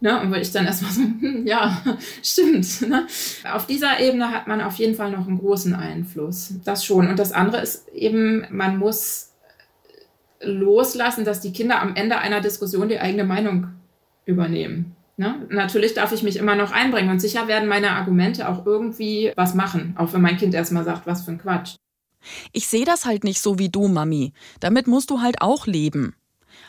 Ne? 0.04 0.20
Und 0.20 0.30
weil 0.30 0.42
ich 0.42 0.52
dann 0.52 0.66
erstmal 0.66 0.92
so, 0.92 1.00
hm, 1.20 1.46
ja, 1.46 1.82
stimmt. 2.22 2.82
Ne? 2.82 3.06
Auf 3.50 3.66
dieser 3.66 3.98
Ebene 4.00 4.30
hat 4.30 4.46
man 4.46 4.60
auf 4.60 4.76
jeden 4.76 4.94
Fall 4.94 5.10
noch 5.10 5.26
einen 5.26 5.38
großen 5.38 5.74
Einfluss. 5.74 6.52
Das 6.62 6.84
schon. 6.84 7.08
Und 7.08 7.18
das 7.18 7.32
andere 7.32 7.62
ist 7.62 7.88
eben, 7.88 8.46
man 8.50 8.76
muss 8.76 9.30
loslassen, 10.42 11.24
dass 11.24 11.40
die 11.40 11.54
Kinder 11.54 11.80
am 11.80 11.96
Ende 11.96 12.18
einer 12.18 12.42
Diskussion 12.42 12.90
die 12.90 13.00
eigene 13.00 13.24
Meinung 13.24 13.68
übernehmen. 14.26 14.94
Ne? 15.16 15.46
Natürlich 15.48 15.94
darf 15.94 16.12
ich 16.12 16.22
mich 16.22 16.36
immer 16.36 16.54
noch 16.54 16.70
einbringen 16.70 17.08
und 17.08 17.20
sicher 17.20 17.48
werden 17.48 17.66
meine 17.66 17.92
Argumente 17.92 18.50
auch 18.50 18.66
irgendwie 18.66 19.32
was 19.36 19.54
machen, 19.54 19.94
auch 19.96 20.12
wenn 20.12 20.20
mein 20.20 20.36
Kind 20.36 20.52
erstmal 20.52 20.84
sagt, 20.84 21.06
was 21.06 21.24
für 21.24 21.30
ein 21.30 21.38
Quatsch. 21.38 21.76
Ich 22.52 22.66
sehe 22.66 22.84
das 22.84 23.06
halt 23.06 23.24
nicht 23.24 23.40
so 23.40 23.58
wie 23.58 23.70
du, 23.70 23.88
Mami. 23.88 24.34
Damit 24.60 24.86
musst 24.86 25.08
du 25.08 25.22
halt 25.22 25.40
auch 25.40 25.66
leben, 25.66 26.14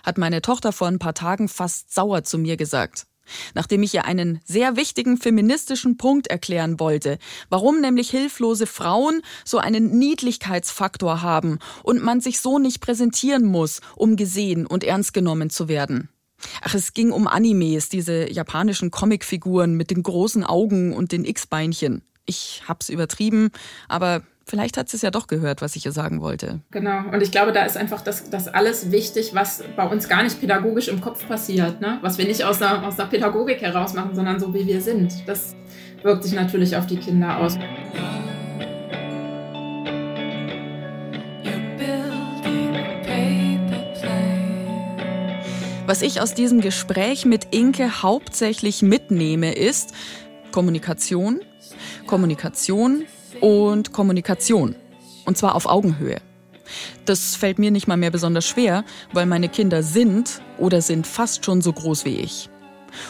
hat 0.06 0.18
meine 0.18 0.42
Tochter 0.42 0.72
vor 0.72 0.88
ein 0.88 1.00
paar 1.00 1.16
Tagen 1.16 1.50
fast 1.50 1.94
sauer 1.94 2.24
zu 2.24 2.38
mir 2.38 2.56
gesagt 2.56 3.08
nachdem 3.54 3.84
ich 3.84 3.94
ihr 3.94 4.06
einen 4.06 4.40
sehr 4.46 4.76
wichtigen 4.76 5.18
feministischen 5.18 5.98
Punkt 5.98 6.28
erklären 6.28 6.80
wollte, 6.80 7.18
warum 7.50 7.82
nämlich 7.82 8.10
hilflose 8.10 8.68
Frauen 8.68 9.22
so 9.44 9.58
einen 9.58 9.98
Niedlichkeitsfaktor 9.98 11.22
haben 11.22 11.60
und 11.84 12.04
man 12.04 12.22
sich 12.22 12.40
so 12.40 12.60
nicht 12.60 12.82
präsentieren 12.82 13.46
muss, 13.46 13.82
um 13.96 14.16
gesehen 14.16 14.66
und 14.66 14.84
ernst 14.84 15.14
genommen 15.14 15.50
zu 15.50 15.68
werden. 15.68 16.10
Ach, 16.62 16.76
es 16.76 16.94
ging 16.94 17.12
um 17.12 17.28
Animes, 17.28 17.90
diese 17.90 18.32
japanischen 18.32 18.92
Comicfiguren 18.92 19.76
mit 19.76 19.90
den 19.90 20.04
großen 20.04 20.44
Augen 20.44 20.94
und 20.94 21.12
den 21.12 21.26
X-Beinchen. 21.26 22.04
Ich 22.26 22.64
hab's 22.68 22.90
übertrieben, 22.90 23.52
aber 23.88 24.24
Vielleicht 24.48 24.78
hat 24.78 24.90
sie 24.90 24.98
es 24.98 25.02
ja 25.02 25.10
doch 25.10 25.26
gehört, 25.26 25.64
was 25.64 25.76
ich 25.76 25.88
ihr 25.88 25.92
sagen 25.92 26.22
wollte. 26.22 26.60
Genau. 26.70 27.00
Und 27.12 27.24
ich 27.24 27.32
glaube, 27.32 27.52
da 27.52 27.66
ist 27.66 27.78
einfach 27.78 28.02
das, 28.02 28.30
das 28.30 28.48
alles 28.48 28.92
wichtig, 28.92 29.34
was 29.34 29.64
bei 29.76 29.88
uns 29.88 30.08
gar 30.08 30.22
nicht 30.22 30.40
pädagogisch 30.40 30.88
im 30.88 31.02
Kopf 31.02 31.28
passiert. 31.28 31.82
Ne? 31.82 31.98
Was 32.04 32.20
wir 32.20 32.28
nicht 32.28 32.44
aus 32.44 32.60
der, 32.60 32.86
aus 32.86 32.96
der 32.96 33.06
Pädagogik 33.06 33.62
heraus 33.62 33.96
machen, 33.96 34.14
sondern 34.14 34.40
so, 34.40 34.54
wie 34.54 34.68
wir 34.68 34.82
sind. 34.82 35.28
Das 35.28 35.56
wirkt 36.04 36.24
sich 36.24 36.34
natürlich 36.34 36.78
auf 36.78 36.86
die 36.86 36.98
Kinder 36.98 37.40
aus. 37.40 37.58
Was 45.88 46.04
ich 46.04 46.22
aus 46.22 46.36
diesem 46.36 46.62
Gespräch 46.62 47.26
mit 47.26 47.48
Inke 47.50 48.04
hauptsächlich 48.04 48.84
mitnehme, 48.84 49.56
ist 49.56 49.94
Kommunikation, 50.52 51.42
Kommunikation, 52.06 53.06
und 53.46 53.94
Kommunikation. 53.94 54.76
Und 55.26 55.38
zwar 55.38 55.54
auf 55.54 55.68
Augenhöhe. 55.68 56.20
Das 57.06 57.36
fällt 57.36 57.60
mir 57.60 57.70
nicht 57.70 57.88
mal 57.88 57.96
mehr 57.96 58.10
besonders 58.10 58.48
schwer, 58.48 58.84
weil 59.14 59.28
meine 59.28 59.50
Kinder 59.50 59.84
sind 59.84 60.42
oder 60.58 60.82
sind 60.82 61.06
fast 61.06 61.46
schon 61.46 61.62
so 61.62 61.72
groß 61.72 62.06
wie 62.06 62.16
ich. 62.16 62.50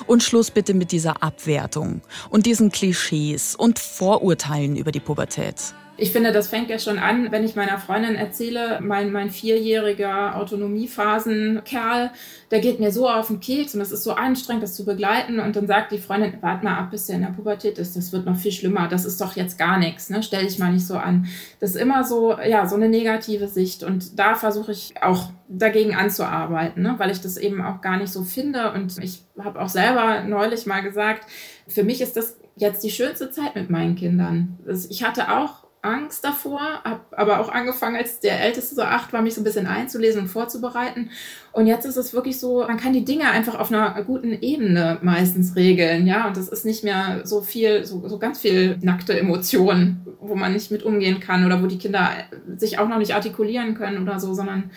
Und 0.08 0.24
Schluss 0.24 0.52
bitte 0.52 0.74
mit 0.74 0.92
dieser 0.92 1.24
Abwertung 1.24 2.02
und 2.30 2.48
diesen 2.48 2.70
Klischees 2.70 3.56
und 3.56 3.80
Vorurteilen 3.80 4.76
über 4.76 4.92
die 4.92 5.00
Pubertät. 5.00 5.74
Ich 5.98 6.12
finde, 6.12 6.34
das 6.34 6.50
fängt 6.50 6.70
ja 6.70 6.78
schon 6.78 7.00
an, 7.00 7.32
wenn 7.32 7.46
ich 7.46 7.56
meiner 7.56 7.78
Freundin 7.78 8.16
erzähle, 8.16 8.80
mein, 8.82 9.14
mein 9.14 9.30
vierjähriger 9.30 10.36
Autonomiephasenkerl, 10.36 12.12
der 12.52 12.60
geht 12.60 12.82
mir 12.82 12.92
so 12.92 13.10
auf 13.10 13.28
den 13.28 13.40
Keks 13.40 13.74
und 13.74 13.80
das 13.80 13.94
ist 13.94 14.04
so 14.04 14.12
anstrengend, 14.12 14.64
das 14.64 14.76
zu 14.76 14.84
begleiten. 14.84 15.40
Und 15.40 15.56
dann 15.56 15.68
sagt 15.68 15.94
die 15.94 15.98
Freundin, 15.98 16.34
warte 16.42 16.66
mal 16.66 16.78
ab, 16.78 16.92
bis 16.92 17.06
der 17.06 17.16
in 17.16 17.22
der 17.22 17.30
Pubertät 17.30 17.78
ist, 17.78 17.96
das 17.96 18.12
wird 18.12 18.26
noch 18.26 18.36
viel 18.36 18.52
schlimmer, 18.52 18.90
das 18.90 19.06
ist 19.06 19.22
doch 19.22 19.38
jetzt 19.38 19.58
gar 19.58 19.78
nichts, 19.78 20.10
ne? 20.10 20.22
stell 20.22 20.44
dich 20.44 20.60
mal 20.60 20.74
nicht 20.74 20.86
so 20.86 20.98
an. 20.98 21.28
Das 21.62 21.72
ist 21.72 21.78
immer 21.78 22.04
so, 22.04 22.38
ja, 22.40 22.68
so 22.68 22.76
eine 22.76 22.90
negative 22.90 23.48
Sicht. 23.48 23.84
Und 23.84 24.20
da 24.20 24.36
versuche 24.36 24.74
ich 24.74 24.96
auch 25.02 25.30
dagegen 25.48 25.96
anzuarbeiten, 25.96 26.84
ne? 26.84 26.96
weil 26.98 27.12
ich 27.12 27.22
das 27.22 27.38
eben 27.38 27.62
auch 27.62 27.80
gar 27.80 27.98
nicht 27.98 28.12
so 28.12 28.24
finde. 28.24 28.74
Und 28.74 28.98
ich 29.02 29.24
habe 29.42 29.62
auch 29.62 29.70
selber 29.70 30.24
neulich 30.24 30.66
mal 30.66 30.82
gesagt, 30.82 31.26
für 31.70 31.84
mich 31.84 32.02
ist 32.02 32.18
das 32.18 32.38
jetzt 32.58 32.84
die 32.84 32.92
schönste 32.92 33.32
Zeit 33.32 33.56
mit 33.56 33.70
meinen 33.70 33.96
Kindern. 33.96 34.60
Ich 34.90 35.04
hatte 35.04 35.32
auch 35.32 35.65
Angst 35.86 36.26
davor, 36.26 36.60
habe 36.84 37.02
aber 37.12 37.40
auch 37.40 37.50
angefangen, 37.50 37.96
als 37.96 38.20
der 38.20 38.42
Älteste 38.42 38.76
so 38.76 38.82
acht 38.82 39.14
war, 39.14 39.22
mich 39.22 39.36
so 39.36 39.42
ein 39.42 39.44
bisschen 39.44 39.68
einzulesen 39.68 40.22
und 40.22 40.28
vorzubereiten. 40.28 41.12
Und 41.52 41.68
jetzt 41.68 41.86
ist 41.86 41.96
es 41.96 42.14
wirklich 42.14 42.40
so, 42.40 42.66
man 42.68 42.78
kann 42.78 42.94
die 42.94 43.06
Dinge 43.06 43.30
einfach 43.30 43.60
auf 43.60 43.72
einer 43.72 44.02
guten 44.04 44.34
Ebene 44.34 44.98
meistens 45.02 45.56
regeln, 45.56 46.08
ja. 46.08 46.28
Und 46.28 46.36
das 46.36 46.50
ist 46.50 46.66
nicht 46.66 46.84
mehr 46.84 47.22
so 47.24 47.42
viel, 47.42 47.86
so, 47.86 48.08
so 48.08 48.20
ganz 48.20 48.40
viel 48.40 48.78
nackte 48.82 49.18
Emotionen, 49.18 50.06
wo 50.20 50.36
man 50.36 50.54
nicht 50.54 50.72
mit 50.72 50.84
umgehen 50.84 51.20
kann 51.20 51.46
oder 51.46 51.62
wo 51.62 51.68
die 51.68 51.78
Kinder 51.78 52.12
sich 52.58 52.80
auch 52.80 52.90
noch 52.90 52.98
nicht 52.98 53.14
artikulieren 53.14 53.76
können 53.76 54.02
oder 54.02 54.20
so, 54.20 54.34
sondern 54.34 54.72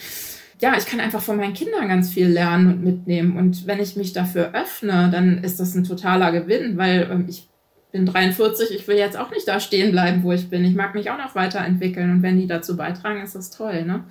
ja, 0.61 0.77
ich 0.77 0.87
kann 0.87 1.01
einfach 1.01 1.23
von 1.23 1.37
meinen 1.37 1.55
Kindern 1.55 1.89
ganz 1.89 2.11
viel 2.13 2.27
lernen 2.27 2.67
und 2.67 2.85
mitnehmen. 2.85 3.37
Und 3.37 3.67
wenn 3.67 3.81
ich 3.81 3.97
mich 3.97 4.13
dafür 4.13 4.53
öffne, 4.55 5.09
dann 5.11 5.45
ist 5.45 5.61
das 5.61 5.75
ein 5.75 5.85
totaler 5.85 6.33
Gewinn, 6.33 6.77
weil 6.77 7.09
ähm, 7.11 7.27
ich 7.29 7.48
bin 7.91 8.07
43, 8.07 8.71
ich 8.71 8.87
will 8.87 8.97
jetzt 8.97 9.19
auch 9.19 9.31
nicht 9.31 9.49
da 9.49 9.61
stehen 9.61 9.93
bleiben, 9.93 10.23
wo 10.23 10.33
ich 10.33 10.51
bin. 10.51 10.65
Ich 10.65 10.75
mag 10.75 10.95
mich 10.95 11.11
auch 11.11 11.19
noch 11.19 11.35
weiterentwickeln 11.35 12.11
und 12.11 12.23
wenn 12.23 12.39
die 12.39 12.47
dazu 12.47 12.77
beitragen, 12.77 13.23
ist 13.23 13.35
das 13.35 13.51
toll. 13.51 13.85
Ne? 13.85 14.05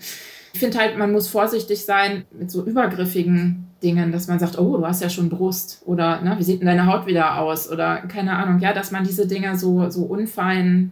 Ich 0.54 0.60
finde 0.60 0.80
halt, 0.80 0.98
man 0.98 1.12
muss 1.12 1.28
vorsichtig 1.28 1.86
sein 1.86 2.26
mit 2.32 2.50
so 2.50 2.64
übergriffigen 2.66 3.68
Dingen, 3.84 4.12
dass 4.12 4.28
man 4.28 4.40
sagt, 4.40 4.58
oh, 4.58 4.78
du 4.78 4.88
hast 4.88 5.04
ja 5.04 5.10
schon 5.10 5.30
Brust 5.30 5.84
oder 5.86 6.22
ne, 6.22 6.36
wie 6.40 6.44
sieht 6.44 6.62
denn 6.62 6.68
deine 6.68 6.88
Haut 6.88 7.06
wieder 7.06 7.40
aus 7.40 7.72
oder 7.72 7.98
keine 8.08 8.34
Ahnung, 8.34 8.60
ja, 8.60 8.74
dass 8.74 8.90
man 8.90 9.04
diese 9.04 9.28
Dinge 9.28 9.58
so, 9.58 9.90
so 9.92 10.06
unfein 10.06 10.92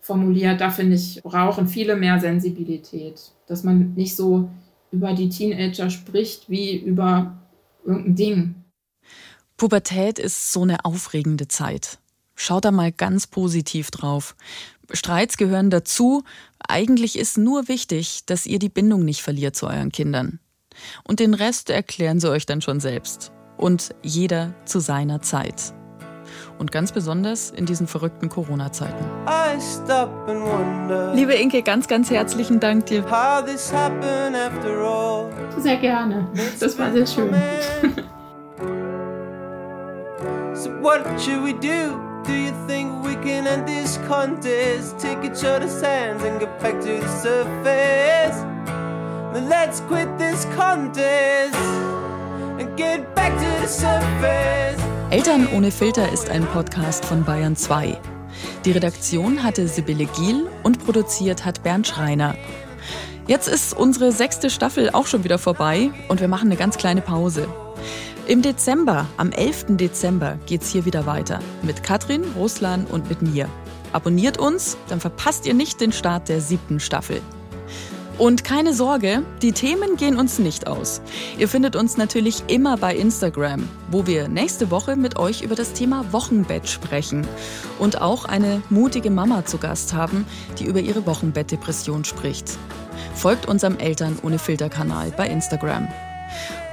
formuliert, 0.00 0.60
da 0.60 0.70
finde 0.70 0.96
ich, 0.96 1.22
brauchen 1.22 1.68
viele 1.68 1.96
mehr 1.96 2.18
Sensibilität, 2.18 3.20
dass 3.46 3.62
man 3.62 3.94
nicht 3.94 4.16
so 4.16 4.48
über 4.90 5.12
die 5.12 5.28
Teenager 5.28 5.90
spricht 5.90 6.48
wie 6.48 6.76
über 6.76 7.36
irgendein 7.84 8.14
Ding. 8.16 8.54
Pubertät 9.56 10.18
ist 10.18 10.52
so 10.52 10.62
eine 10.62 10.84
aufregende 10.84 11.48
Zeit. 11.48 11.98
Schaut 12.36 12.66
da 12.66 12.70
mal 12.70 12.92
ganz 12.92 13.26
positiv 13.26 13.90
drauf. 13.90 14.36
Streits 14.92 15.36
gehören 15.36 15.70
dazu. 15.70 16.22
Eigentlich 16.68 17.18
ist 17.18 17.38
nur 17.38 17.66
wichtig, 17.68 18.24
dass 18.26 18.46
ihr 18.46 18.58
die 18.58 18.68
Bindung 18.68 19.04
nicht 19.04 19.22
verliert 19.22 19.56
zu 19.56 19.66
euren 19.66 19.90
Kindern. 19.90 20.38
Und 21.04 21.18
den 21.18 21.34
Rest 21.34 21.70
erklären 21.70 22.20
sie 22.20 22.30
euch 22.30 22.46
dann 22.46 22.60
schon 22.60 22.78
selbst. 22.78 23.32
Und 23.56 23.94
jeder 24.02 24.54
zu 24.66 24.80
seiner 24.80 25.22
Zeit. 25.22 25.72
Und 26.58 26.72
ganz 26.72 26.92
besonders 26.92 27.50
in 27.50 27.64
diesen 27.66 27.86
verrückten 27.86 28.28
Corona-Zeiten. 28.28 29.04
Liebe 31.14 31.34
Inke, 31.34 31.62
ganz, 31.62 31.88
ganz 31.88 32.10
herzlichen 32.10 32.60
Dank 32.60 32.86
dir. 32.86 33.02
Sehr 35.58 35.76
gerne. 35.76 36.28
Das 36.60 36.78
war 36.78 36.92
sehr 36.92 37.06
schön. 37.06 37.34
so 40.54 40.70
what 40.82 41.02
should 41.18 41.42
we 41.42 41.54
do? 41.54 42.05
Do 42.26 42.32
you 42.32 42.52
think 42.66 43.04
we 43.04 43.14
can 43.14 43.46
end 43.46 43.68
this 43.68 44.00
contest? 44.08 44.98
Take 44.98 45.22
each 45.22 45.44
other's 45.44 45.80
hands 45.80 46.24
and 46.24 46.40
get 46.40 46.60
back 46.60 46.80
to 46.80 47.00
the 47.00 47.08
surface. 47.22 48.36
Then 49.32 49.48
let's 49.48 49.80
quit 49.82 50.08
this 50.18 50.44
contest 50.56 51.54
and 52.58 52.76
get 52.76 53.14
back 53.14 53.32
to 53.32 53.62
the 53.62 53.68
surface. 53.68 54.82
Eltern 55.10 55.46
ohne 55.54 55.70
Filter 55.70 56.10
ist 56.12 56.28
ein 56.28 56.44
Podcast 56.46 57.04
von 57.04 57.22
Bayern 57.22 57.54
2. 57.54 57.96
Die 58.64 58.72
Redaktion 58.72 59.44
hatte 59.44 59.68
Sibylle 59.68 60.06
Giel 60.06 60.48
und 60.64 60.84
produziert 60.84 61.44
hat 61.44 61.62
Bernd 61.62 61.86
Schreiner. 61.86 62.34
Jetzt 63.28 63.46
ist 63.46 63.72
unsere 63.72 64.10
sechste 64.10 64.50
Staffel 64.50 64.90
auch 64.90 65.06
schon 65.06 65.22
wieder 65.22 65.38
vorbei 65.38 65.92
und 66.08 66.20
wir 66.20 66.26
machen 66.26 66.48
eine 66.48 66.56
ganz 66.56 66.76
kleine 66.76 67.02
Pause. 67.02 67.46
Im 68.28 68.42
Dezember, 68.42 69.06
am 69.18 69.30
11. 69.30 69.76
Dezember, 69.76 70.36
geht's 70.46 70.72
hier 70.72 70.84
wieder 70.84 71.06
weiter. 71.06 71.38
Mit 71.62 71.84
Katrin, 71.84 72.24
Ruslan 72.34 72.84
und 72.84 73.08
mit 73.08 73.22
mir. 73.22 73.48
Abonniert 73.92 74.36
uns, 74.36 74.76
dann 74.88 74.98
verpasst 74.98 75.46
ihr 75.46 75.54
nicht 75.54 75.80
den 75.80 75.92
Start 75.92 76.28
der 76.28 76.40
siebten 76.40 76.80
Staffel. 76.80 77.20
Und 78.18 78.42
keine 78.42 78.74
Sorge, 78.74 79.22
die 79.42 79.52
Themen 79.52 79.96
gehen 79.96 80.16
uns 80.16 80.40
nicht 80.40 80.66
aus. 80.66 81.02
Ihr 81.38 81.46
findet 81.46 81.76
uns 81.76 81.98
natürlich 81.98 82.42
immer 82.48 82.76
bei 82.76 82.96
Instagram, 82.96 83.68
wo 83.92 84.08
wir 84.08 84.26
nächste 84.26 84.72
Woche 84.72 84.96
mit 84.96 85.16
euch 85.20 85.42
über 85.42 85.54
das 85.54 85.72
Thema 85.72 86.12
Wochenbett 86.12 86.68
sprechen 86.68 87.24
und 87.78 88.00
auch 88.00 88.24
eine 88.24 88.60
mutige 88.70 89.10
Mama 89.10 89.44
zu 89.44 89.58
Gast 89.58 89.94
haben, 89.94 90.26
die 90.58 90.64
über 90.64 90.80
ihre 90.80 91.06
Wochenbettdepression 91.06 92.04
spricht. 92.04 92.58
Folgt 93.14 93.46
unserem 93.46 93.78
Eltern 93.78 94.18
ohne 94.24 94.40
Filterkanal 94.40 95.12
bei 95.16 95.28
Instagram. 95.28 95.86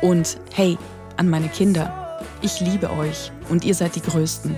Und 0.02 0.38
hey, 0.52 0.78
an 1.18 1.30
meine 1.30 1.50
Kinder. 1.50 2.20
Ich 2.42 2.60
liebe 2.60 2.92
euch 2.92 3.32
und 3.50 3.64
ihr 3.64 3.76
seid 3.76 3.96
die 3.96 4.02
Größten. 4.02 4.58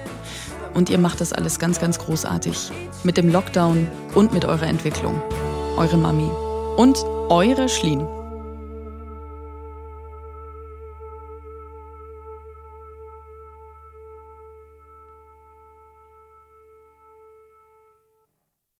Und 0.74 0.90
ihr 0.90 0.98
macht 0.98 1.22
das 1.22 1.32
alles 1.32 1.60
ganz, 1.60 1.80
ganz 1.80 2.00
großartig. 2.00 2.72
Mit 3.04 3.18
dem 3.18 3.32
Lockdown 3.32 3.88
und 4.14 4.34
mit 4.34 4.46
eurer 4.46 4.68
Entwicklung. 4.68 5.22
Eure 5.78 5.98
Mami. 5.98 6.30
Und 6.78 6.98
eure 7.30 7.70
Schlien. 7.70 8.08